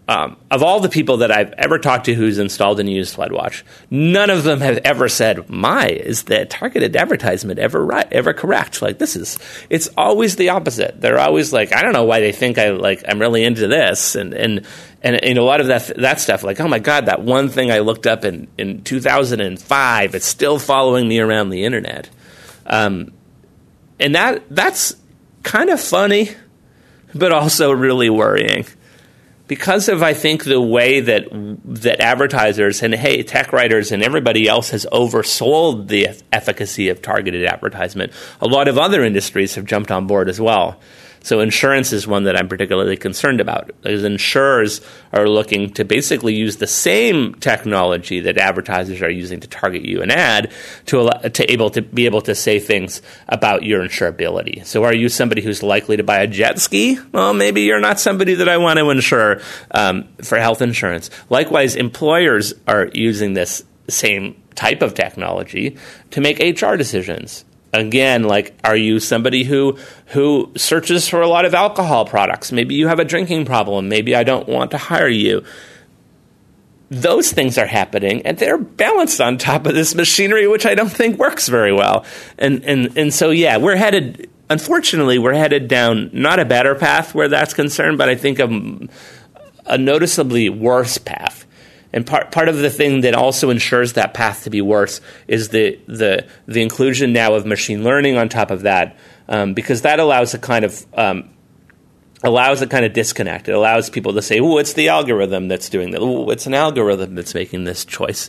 um, 0.08 0.36
of 0.52 0.62
all 0.62 0.78
the 0.78 0.88
people 0.88 1.16
that 1.18 1.32
I've 1.32 1.52
ever 1.54 1.80
talked 1.80 2.04
to 2.06 2.14
who's 2.14 2.38
installed 2.38 2.78
and 2.78 2.88
used 2.88 3.16
FloodWatch, 3.16 3.64
none 3.90 4.30
of 4.30 4.44
them 4.44 4.60
have 4.60 4.78
ever 4.78 5.08
said, 5.08 5.50
"My, 5.50 5.88
is 5.88 6.24
the 6.24 6.46
targeted 6.46 6.94
advertisement 6.94 7.58
ever 7.58 7.84
right, 7.84 8.06
ever 8.12 8.32
correct?" 8.32 8.82
Like 8.82 8.98
this 8.98 9.16
is, 9.16 9.36
it's 9.68 9.88
always 9.96 10.36
the 10.36 10.50
opposite. 10.50 11.00
They're 11.00 11.18
always 11.18 11.52
like, 11.52 11.74
"I 11.74 11.82
don't 11.82 11.92
know 11.92 12.04
why 12.04 12.20
they 12.20 12.30
think 12.30 12.56
I 12.56 12.70
like 12.70 13.02
I'm 13.08 13.18
really 13.20 13.42
into 13.42 13.66
this," 13.66 14.14
and 14.14 14.32
and 14.32 14.64
and 15.02 15.34
know, 15.34 15.42
a 15.42 15.44
lot 15.44 15.60
of 15.60 15.66
that 15.66 15.90
that 15.96 16.20
stuff, 16.20 16.44
like, 16.44 16.60
"Oh 16.60 16.68
my 16.68 16.78
god, 16.78 17.06
that 17.06 17.22
one 17.22 17.48
thing 17.48 17.72
I 17.72 17.80
looked 17.80 18.06
up 18.06 18.24
in 18.24 18.46
in 18.56 18.82
2005, 18.82 20.14
it's 20.14 20.26
still 20.26 20.60
following 20.60 21.08
me 21.08 21.18
around 21.18 21.50
the 21.50 21.64
internet," 21.64 22.08
um, 22.64 23.12
and 23.98 24.14
that 24.14 24.44
that's 24.50 24.94
kind 25.42 25.68
of 25.68 25.80
funny, 25.80 26.30
but 27.12 27.32
also 27.32 27.72
really 27.72 28.08
worrying 28.08 28.66
because 29.48 29.88
of 29.88 30.02
I 30.02 30.14
think 30.14 30.44
the 30.44 30.60
way 30.60 31.00
that 31.00 31.28
that 31.64 32.00
advertisers 32.00 32.82
and 32.82 32.94
hey 32.94 33.22
tech 33.22 33.52
writers 33.52 33.92
and 33.92 34.02
everybody 34.02 34.48
else 34.48 34.70
has 34.70 34.86
oversold 34.92 35.88
the 35.88 36.08
efficacy 36.32 36.88
of 36.88 37.02
targeted 37.02 37.44
advertisement, 37.44 38.12
a 38.40 38.46
lot 38.46 38.68
of 38.68 38.78
other 38.78 39.04
industries 39.04 39.54
have 39.54 39.64
jumped 39.64 39.90
on 39.90 40.06
board 40.06 40.28
as 40.28 40.40
well. 40.40 40.80
So 41.26 41.40
insurance 41.40 41.92
is 41.92 42.06
one 42.06 42.22
that 42.24 42.36
I'm 42.36 42.46
particularly 42.46 42.96
concerned 42.96 43.40
about. 43.40 43.72
Because 43.82 44.04
insurers 44.04 44.80
are 45.12 45.28
looking 45.28 45.72
to 45.72 45.84
basically 45.84 46.36
use 46.36 46.58
the 46.58 46.68
same 46.68 47.34
technology 47.34 48.20
that 48.20 48.38
advertisers 48.38 49.02
are 49.02 49.10
using 49.10 49.40
to 49.40 49.48
target 49.48 49.84
you 49.84 50.02
an 50.02 50.12
ad 50.12 50.52
to 50.86 51.10
to 51.30 51.52
able 51.52 51.70
to 51.70 51.82
be 51.82 52.06
able 52.06 52.20
to 52.20 52.34
say 52.36 52.60
things 52.60 53.02
about 53.26 53.64
your 53.64 53.82
insurability. 53.82 54.64
So 54.64 54.84
are 54.84 54.94
you 54.94 55.08
somebody 55.08 55.42
who's 55.42 55.64
likely 55.64 55.96
to 55.96 56.04
buy 56.04 56.18
a 56.18 56.28
jet 56.28 56.60
ski? 56.60 56.96
Well, 57.10 57.34
maybe 57.34 57.62
you're 57.62 57.80
not 57.80 57.98
somebody 57.98 58.34
that 58.34 58.48
I 58.48 58.58
want 58.58 58.78
to 58.78 58.88
insure 58.90 59.40
um, 59.72 60.06
for 60.22 60.38
health 60.38 60.62
insurance. 60.62 61.10
Likewise, 61.28 61.74
employers 61.74 62.54
are 62.68 62.88
using 62.94 63.34
this 63.34 63.64
same 63.88 64.40
type 64.54 64.80
of 64.80 64.94
technology 64.94 65.76
to 66.12 66.20
make 66.20 66.38
HR 66.38 66.76
decisions 66.76 67.44
again 67.72 68.24
like 68.24 68.54
are 68.64 68.76
you 68.76 69.00
somebody 69.00 69.44
who 69.44 69.78
who 70.06 70.52
searches 70.56 71.08
for 71.08 71.20
a 71.20 71.28
lot 71.28 71.44
of 71.44 71.54
alcohol 71.54 72.04
products? 72.04 72.52
Maybe 72.52 72.74
you 72.74 72.88
have 72.88 72.98
a 72.98 73.04
drinking 73.04 73.44
problem. 73.44 73.88
Maybe 73.88 74.14
i 74.14 74.24
don't 74.24 74.48
want 74.48 74.70
to 74.72 74.78
hire 74.78 75.08
you. 75.08 75.44
Those 76.88 77.32
things 77.32 77.58
are 77.58 77.66
happening 77.66 78.22
and 78.24 78.38
they're 78.38 78.58
balanced 78.58 79.20
on 79.20 79.38
top 79.38 79.66
of 79.66 79.74
this 79.74 79.94
machinery 79.94 80.46
which 80.46 80.66
i 80.66 80.74
don't 80.74 80.92
think 80.92 81.18
works 81.18 81.48
very 81.48 81.72
well. 81.72 82.04
And 82.38 82.64
and 82.64 82.96
and 82.96 83.14
so 83.14 83.30
yeah 83.30 83.56
we're 83.56 83.76
headed 83.76 84.30
unfortunately 84.48 85.18
we're 85.18 85.34
headed 85.34 85.68
down 85.68 86.10
not 86.12 86.38
a 86.38 86.44
better 86.44 86.74
path 86.74 87.14
where 87.14 87.28
that's 87.28 87.52
concerned 87.52 87.98
but 87.98 88.08
i 88.08 88.14
think 88.14 88.38
a, 88.38 88.88
a 89.66 89.76
noticeably 89.76 90.48
worse 90.48 90.98
path 90.98 91.45
and 91.96 92.06
part 92.06 92.30
part 92.30 92.50
of 92.50 92.58
the 92.58 92.68
thing 92.68 93.00
that 93.00 93.14
also 93.14 93.48
ensures 93.48 93.94
that 93.94 94.12
path 94.12 94.44
to 94.44 94.50
be 94.50 94.60
worse 94.60 95.00
is 95.26 95.48
the 95.48 95.80
the 95.86 96.26
the 96.46 96.60
inclusion 96.60 97.14
now 97.14 97.32
of 97.34 97.46
machine 97.46 97.82
learning 97.82 98.18
on 98.18 98.28
top 98.28 98.50
of 98.50 98.62
that, 98.62 98.98
um, 99.30 99.54
because 99.54 99.80
that 99.80 99.98
allows 99.98 100.34
a 100.34 100.38
kind 100.38 100.66
of 100.66 100.86
um, 100.92 101.30
allows 102.22 102.60
a 102.60 102.66
kind 102.66 102.84
of 102.84 102.92
disconnect. 102.92 103.48
It 103.48 103.52
allows 103.52 103.88
people 103.88 104.12
to 104.12 104.20
say, 104.20 104.38
"Oh, 104.40 104.58
it's 104.58 104.74
the 104.74 104.88
algorithm 104.88 105.48
that's 105.48 105.70
doing 105.70 105.92
that. 105.92 106.02
Oh, 106.02 106.28
it's 106.28 106.46
an 106.46 106.52
algorithm 106.52 107.14
that's 107.14 107.34
making 107.34 107.64
this 107.64 107.86
choice." 107.86 108.28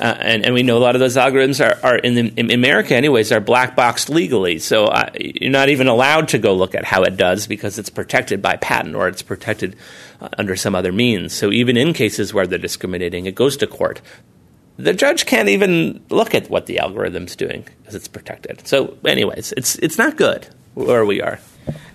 Uh, 0.00 0.04
and, 0.20 0.46
and 0.46 0.54
we 0.54 0.62
know 0.62 0.78
a 0.78 0.80
lot 0.80 0.96
of 0.96 1.00
those 1.00 1.16
algorithms 1.16 1.64
are, 1.64 1.78
are 1.84 1.96
in, 1.98 2.14
the, 2.14 2.32
in 2.36 2.50
America, 2.50 2.94
anyways, 2.94 3.30
are 3.30 3.40
black 3.40 3.76
boxed 3.76 4.08
legally. 4.08 4.58
So 4.58 4.86
uh, 4.86 5.10
you're 5.18 5.50
not 5.50 5.68
even 5.68 5.86
allowed 5.86 6.28
to 6.28 6.38
go 6.38 6.54
look 6.54 6.74
at 6.74 6.84
how 6.84 7.02
it 7.02 7.16
does 7.16 7.46
because 7.46 7.78
it's 7.78 7.90
protected 7.90 8.40
by 8.40 8.56
patent 8.56 8.94
or 8.94 9.06
it's 9.06 9.22
protected 9.22 9.76
uh, 10.20 10.30
under 10.38 10.56
some 10.56 10.74
other 10.74 10.92
means. 10.92 11.34
So 11.34 11.52
even 11.52 11.76
in 11.76 11.92
cases 11.92 12.32
where 12.32 12.46
they're 12.46 12.58
discriminating, 12.58 13.26
it 13.26 13.34
goes 13.34 13.56
to 13.58 13.66
court. 13.66 14.00
The 14.78 14.94
judge 14.94 15.26
can't 15.26 15.50
even 15.50 16.02
look 16.08 16.34
at 16.34 16.48
what 16.48 16.64
the 16.64 16.78
algorithm's 16.78 17.36
doing 17.36 17.66
because 17.78 17.94
it's 17.94 18.08
protected. 18.08 18.66
So, 18.66 18.96
anyways, 19.04 19.52
it's 19.56 19.76
it's 19.76 19.98
not 19.98 20.16
good 20.16 20.48
where 20.74 21.04
we 21.04 21.20
are. 21.20 21.40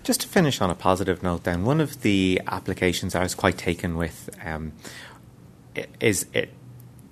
Just 0.04 0.22
to 0.22 0.28
finish 0.28 0.62
on 0.62 0.70
a 0.70 0.76
positive 0.76 1.24
note, 1.24 1.44
then 1.44 1.66
one 1.66 1.82
of 1.82 2.04
the 2.04 2.40
applications 2.48 3.16
I 3.16 3.24
was 3.24 3.34
quite 3.34 3.58
taken 3.58 3.98
with 3.98 4.30
um, 4.46 4.74
is 6.00 6.28
it 6.34 6.54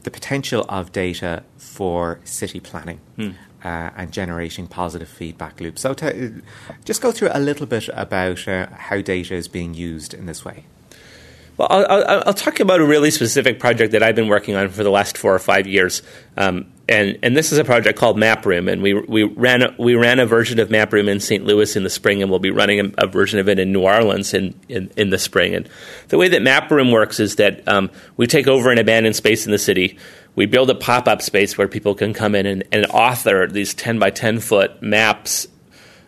the 0.06 0.12
potential 0.12 0.65
of 0.70 0.91
data 0.94 1.44
for 1.58 2.22
city 2.24 2.62
planning. 2.62 3.02
Hmm. 3.18 3.32
Uh, 3.63 3.89
and 3.98 4.12
generating 4.12 4.68
positive 4.68 5.10
feedback 5.10 5.60
loops. 5.60 5.82
So, 5.82 5.96
to, 5.96 6.44
just 6.84 7.02
go 7.02 7.12
through 7.12 7.30
a 7.34 7.39
little 7.39 7.65
bit 7.65 7.89
about 7.94 8.48
uh, 8.48 8.68
how 8.70 9.02
data 9.02 9.34
is 9.34 9.48
being 9.48 9.74
used 9.74 10.13
in 10.13 10.28
this 10.28 10.46
way. 10.46 10.65
Well, 11.58 11.68
I'll, 11.72 11.86
I'll, 11.89 12.24
I'll, 12.28 12.34
talk 12.36 12.60
about 12.60 12.80
a 12.80 12.86
really 12.86 13.10
specific 13.10 13.60
project 13.60 13.94
that 13.94 14.04
I've 14.04 14.13
been 14.13 14.28
working 14.28 14.56
on 14.56 14.70
for 14.70 14.84
the 14.84 14.91
last 14.91 15.18
four 15.18 15.34
or 15.34 15.39
five 15.39 15.65
years, 15.65 16.04
um, 16.38 16.72
and 16.88 17.17
and 17.24 17.36
this 17.36 17.52
is 17.52 17.58
a 17.58 17.63
project 17.63 17.98
called 17.98 18.17
MapRoom, 18.17 18.71
and 18.71 18.82
we 18.82 18.93
we 18.93 19.24
ran 19.24 19.63
a, 19.63 19.76
we 19.78 19.95
ran 19.95 20.19
a 20.19 20.26
version 20.26 20.60
of 20.60 20.69
MapRoom 20.69 21.08
in 21.08 21.19
St. 21.19 21.43
Louis 21.43 21.76
in 21.76 21.84
the 21.84 21.89
spring, 21.89 22.21
and 22.21 22.30
we'll 22.30 22.39
be 22.39 22.52
running 22.52 22.80
a, 22.80 23.06
a 23.06 23.08
version 23.08 23.39
of 23.39 23.50
it 23.50 23.60
in 23.60 23.71
New 23.71 23.82
Orleans 23.82 24.34
in, 24.34 24.60
in, 24.69 24.91
in 24.95 25.10
the 25.10 25.17
spring. 25.17 25.56
And 25.56 25.69
the 26.10 26.17
way 26.17 26.28
that 26.28 26.41
MapRoom 26.41 26.91
works 26.91 27.19
is 27.19 27.38
that 27.38 27.67
um, 27.67 27.89
we 28.17 28.28
take 28.28 28.48
over 28.48 28.71
an 28.71 28.78
abandoned 28.78 29.15
space 29.15 29.45
in 29.45 29.52
the 29.52 29.58
city 29.58 29.98
we 30.36 30.45
build 30.45 30.69
a 30.69 30.76
pop 30.76 31.08
up 31.08 31.21
space 31.21 31.58
where 31.58 31.67
people 31.67 31.95
can 31.95 32.13
come 32.13 32.36
in 32.36 32.45
and, 32.45 32.63
and 32.71 32.86
author 32.88 33.48
these 33.48 33.74
10 33.74 34.00
by 34.00 34.10
10 34.10 34.39
foot 34.39 34.82
maps, 34.82 35.48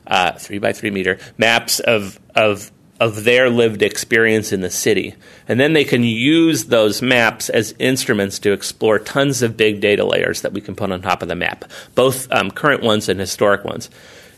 uh, 0.06 0.34
3 0.34 0.60
by 0.60 0.74
3 0.74 0.92
meter 0.92 1.18
maps 1.38 1.80
of, 1.80 2.20
of, 2.36 2.72
of 3.00 3.24
their 3.24 3.50
lived 3.50 3.82
experience 3.82 4.52
in 4.52 4.62
the 4.62 4.70
city. 4.70 5.16
And 5.48 5.60
then 5.60 5.74
they 5.74 5.84
can 5.84 6.04
use 6.04 6.66
those 6.66 7.02
maps 7.02 7.50
as 7.50 7.76
instruments 7.80 8.40
to 8.40 8.52
explore 8.52 9.00
tons 9.00 9.42
of 9.42 9.58
big 9.58 9.82
data 9.82 10.04
layers 10.04 10.42
that 10.42 10.54
we 10.54 10.62
can 10.62 10.76
put 10.76 10.92
on 10.92 11.02
top 11.02 11.22
of 11.22 11.28
the 11.28 11.36
map, 11.36 11.66
both 11.96 12.32
um, 12.32 12.52
current 12.52 12.82
ones 12.84 13.10
and 13.10 13.20
historic 13.20 13.64
ones. 13.64 13.90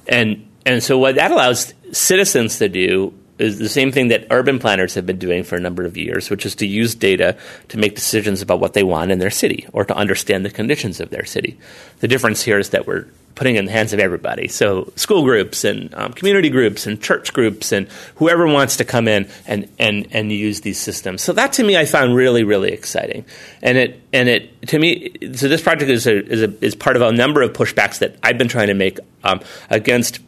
And, 0.08 0.48
and 0.65 0.84
so, 0.84 0.98
what 0.98 1.15
that 1.15 1.32
allows 1.32 1.74
citizens 1.91 2.58
to 2.60 2.67
do 2.67 3.13
is 3.39 3.58
the 3.58 3.69
same 3.69 3.91
thing 3.91 4.10
that 4.10 4.28
urban 4.32 4.60
planners 4.60 4.93
have 4.95 5.06
been 5.06 5.17
doing 5.17 5.43
for 5.43 5.56
a 5.56 5.62
number 5.62 5.86
of 5.86 5.95
years, 5.95 6.30
which 6.30 6.45
is 6.45 6.56
to 6.56 6.67
use 6.67 6.93
data 6.93 7.38
to 7.69 7.78
make 7.78 7.95
decisions 7.95 8.41
about 8.41 8.60
what 8.60 8.74
they 8.74 8.84
want 8.84 9.12
in 9.12 9.19
their 9.19 9.30
city 9.30 9.65
or 9.72 9.86
to 9.86 9.95
understand 9.95 10.45
the 10.45 10.50
conditions 10.50 11.00
of 11.00 11.10
their 11.10 11.24
city. 11.24 11.58
The 12.00 12.08
difference 12.10 12.41
here 12.43 12.60
is 12.60 12.72
that 12.72 12.86
we're 12.86 13.08
putting 13.39 13.56
in 13.56 13.63
the 13.63 13.71
hands 13.71 13.93
of 13.93 14.02
everybody. 14.02 14.49
So 14.49 14.91
school 14.97 15.23
groups 15.23 15.63
and 15.63 15.95
um, 15.95 16.12
community 16.12 16.49
groups 16.49 16.86
and 16.86 17.02
church 17.02 17.32
groups 17.32 17.71
and 17.71 17.88
whoever 18.15 18.45
wants 18.45 18.75
to 18.78 18.84
come 18.84 19.08
in 19.08 19.30
and, 19.47 19.69
and, 19.80 20.08
and 20.12 20.30
use 20.30 20.60
these 20.60 20.78
systems. 20.78 21.21
So 21.21 21.32
that 21.32 21.54
to 21.54 21.63
me 21.63 21.78
I 21.78 21.86
found 21.86 22.17
really, 22.17 22.43
really 22.43 22.73
exciting. 22.73 23.23
And 23.62 23.78
it, 23.78 24.02
and 24.12 24.28
it, 24.28 24.67
to 24.67 24.78
me, 24.78 25.13
so 25.36 25.47
this 25.47 25.62
project 25.62 25.89
is, 25.89 26.06
a, 26.06 26.21
is, 26.21 26.41
a, 26.41 26.54
is 26.65 26.75
part 26.75 26.97
of 26.97 27.02
a 27.02 27.13
number 27.13 27.41
of 27.41 27.54
pushbacks 27.54 27.99
that 27.99 28.17
I've 28.21 28.38
been 28.38 28.49
trying 28.49 28.67
to 28.67 28.73
make 28.73 28.99
um, 29.23 29.39
against 29.69 30.19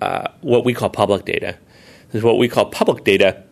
uh, 0.00 0.26
what 0.40 0.64
we 0.64 0.74
call 0.74 0.90
public 0.90 1.24
data 1.24 1.56
is 2.12 2.24
what 2.24 2.36
we 2.36 2.48
call 2.48 2.66
public 2.66 3.04
data. 3.04 3.44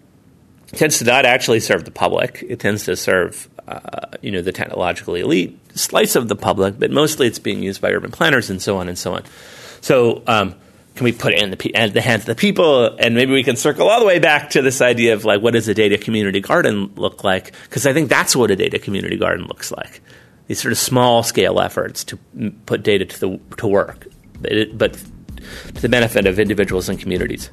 Tends 0.73 0.99
to 0.99 1.05
not 1.05 1.25
actually 1.25 1.61
serve 1.61 1.85
the 1.85 1.93
public. 1.93 2.45
It 2.49 2.59
tends 2.59 2.87
to 2.87 2.97
serve, 2.97 3.49
uh, 3.69 4.17
you 4.23 4.31
know, 4.31 4.43
the 4.43 4.53
technologically 4.53 5.21
elite 5.21 5.59
slice 5.77 6.17
of 6.17 6.29
the 6.29 6.37
public, 6.37 6.79
but 6.79 6.91
mostly 6.91 7.27
it's 7.27 7.39
being 7.39 7.63
used 7.63 7.81
by 7.81 7.91
urban 7.91 8.11
planners 8.11 8.51
and 8.51 8.63
so 8.63 8.79
on 8.79 8.89
and 8.89 8.99
so 8.99 9.15
on. 9.15 9.23
So, 9.81 10.23
um, 10.27 10.55
can 10.95 11.05
we 11.05 11.13
put 11.13 11.35
it 11.35 11.43
in 11.43 11.51
the, 11.51 11.71
in 11.75 11.93
the 11.93 12.01
hands 12.01 12.23
of 12.23 12.27
the 12.27 12.35
people? 12.35 12.97
And 12.99 13.15
maybe 13.15 13.33
we 13.33 13.45
can 13.45 13.57
circle 13.57 13.89
all 13.89 14.01
the 14.01 14.07
way 14.07 14.19
back 14.19 14.51
to 14.51 14.63
this 14.63 14.81
idea 14.81 15.13
of 15.13 15.27
like, 15.27 15.43
what 15.43 15.53
does 15.53 15.69
a 15.69 15.75
data 15.75 15.99
community 15.99 16.41
garden 16.41 16.91
look 16.97 17.23
like? 17.23 17.53
Because 17.65 17.87
I 17.87 17.93
think 17.93 18.09
that's 18.09 18.35
what 18.35 18.51
a 18.51 18.57
data 18.57 18.79
community 18.79 19.17
garden 19.17 19.47
looks 19.47 19.71
like. 19.71 20.01
These 20.47 20.63
sort 20.63 20.73
of 20.73 20.79
small 20.79 21.23
scale 21.23 21.61
efforts 21.61 22.03
to 22.05 22.19
put 22.65 22.83
data 22.83 23.05
to 23.05 23.21
the 23.21 23.41
to 23.59 23.67
work, 23.67 24.07
but 24.73 24.95
to 24.95 25.83
the 25.83 25.89
benefit 25.89 26.27
of 26.27 26.39
individuals 26.39 26.89
and 26.89 26.99
communities. 26.99 27.51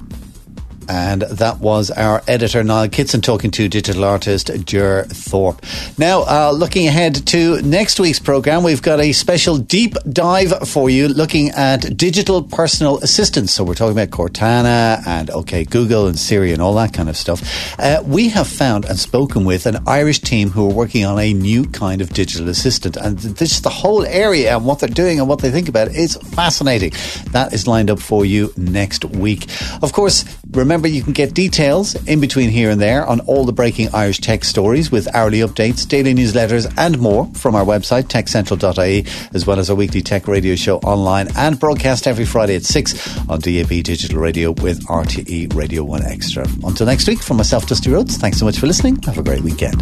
And 0.88 1.22
that 1.22 1.60
was 1.60 1.90
our 1.90 2.22
editor, 2.28 2.62
Niall 2.62 2.88
Kitson, 2.88 3.20
talking 3.22 3.50
to 3.52 3.68
digital 3.68 4.04
artist 4.04 4.50
Jer 4.66 5.04
Thorp. 5.04 5.60
Now, 5.98 6.22
uh, 6.22 6.52
looking 6.52 6.86
ahead 6.86 7.26
to 7.28 7.62
next 7.62 7.98
week's 7.98 8.18
programme, 8.18 8.62
we've 8.62 8.82
got 8.82 9.00
a 9.00 9.12
special 9.12 9.56
deep 9.56 9.94
dive 10.08 10.68
for 10.68 10.90
you 10.90 11.08
looking 11.08 11.50
at 11.50 11.96
digital 11.96 12.42
personal 12.42 12.98
assistants. 12.98 13.52
So 13.52 13.64
we're 13.64 13.74
talking 13.74 13.98
about 13.98 14.10
Cortana 14.10 15.06
and 15.06 15.30
OK 15.30 15.64
Google 15.64 16.06
and 16.06 16.18
Siri 16.18 16.52
and 16.52 16.60
all 16.60 16.74
that 16.74 16.92
kind 16.92 17.08
of 17.08 17.16
stuff. 17.16 17.40
Uh, 17.78 18.02
we 18.04 18.28
have 18.28 18.46
found 18.46 18.84
and 18.84 18.98
spoken 18.98 19.44
with 19.44 19.66
an 19.66 19.78
Irish 19.86 20.20
team 20.20 20.50
who 20.50 20.68
are 20.68 20.74
working 20.74 21.04
on 21.04 21.18
a 21.18 21.32
new 21.32 21.64
kind 21.64 22.00
of 22.00 22.10
digital 22.10 22.48
assistant. 22.48 22.96
And 22.96 23.18
this 23.18 23.60
the 23.60 23.70
whole 23.70 24.04
area 24.04 24.54
and 24.54 24.64
what 24.64 24.78
they're 24.80 24.88
doing 24.88 25.18
and 25.18 25.28
what 25.28 25.40
they 25.40 25.50
think 25.50 25.68
about 25.68 25.88
it 25.88 25.96
is 25.96 26.16
fascinating. 26.16 26.92
That 27.30 27.52
is 27.52 27.66
lined 27.66 27.90
up 27.90 27.98
for 27.98 28.24
you 28.24 28.52
next 28.56 29.04
week. 29.04 29.46
Of 29.82 29.92
course, 29.92 30.24
remember 30.50 30.73
you 30.82 31.02
can 31.02 31.12
get 31.12 31.34
details 31.34 31.94
in 32.06 32.20
between 32.20 32.50
here 32.50 32.70
and 32.70 32.80
there 32.80 33.06
on 33.06 33.20
all 33.20 33.44
the 33.44 33.52
breaking 33.52 33.94
Irish 33.94 34.18
tech 34.18 34.44
stories 34.44 34.90
with 34.90 35.06
hourly 35.14 35.38
updates, 35.38 35.86
daily 35.86 36.14
newsletters, 36.14 36.72
and 36.76 36.98
more 36.98 37.26
from 37.34 37.54
our 37.54 37.64
website, 37.64 38.04
techcentral.ie, 38.04 39.06
as 39.32 39.46
well 39.46 39.58
as 39.58 39.70
our 39.70 39.76
weekly 39.76 40.02
tech 40.02 40.26
radio 40.26 40.54
show 40.54 40.78
online 40.78 41.28
and 41.36 41.60
broadcast 41.60 42.06
every 42.06 42.24
Friday 42.24 42.56
at 42.56 42.64
6 42.64 43.28
on 43.28 43.38
DAB 43.40 43.68
Digital 43.68 44.18
Radio 44.18 44.50
with 44.50 44.84
RTE 44.86 45.54
Radio 45.54 45.84
1 45.84 46.04
Extra. 46.04 46.44
Until 46.64 46.86
next 46.86 47.06
week, 47.06 47.20
from 47.20 47.36
myself, 47.36 47.66
Dusty 47.66 47.90
Rhodes, 47.90 48.16
thanks 48.16 48.38
so 48.38 48.44
much 48.44 48.58
for 48.58 48.66
listening. 48.66 49.00
Have 49.02 49.18
a 49.18 49.22
great 49.22 49.42
weekend. 49.42 49.80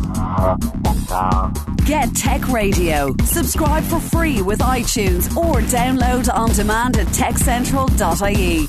Get 1.86 2.14
Tech 2.14 2.48
Radio. 2.48 3.14
Subscribe 3.24 3.84
for 3.84 3.98
free 3.98 4.42
with 4.42 4.60
iTunes 4.60 5.34
or 5.36 5.60
download 5.62 6.32
on 6.32 6.50
demand 6.50 6.98
at 6.98 7.06
techcentral.ie. 7.08 8.68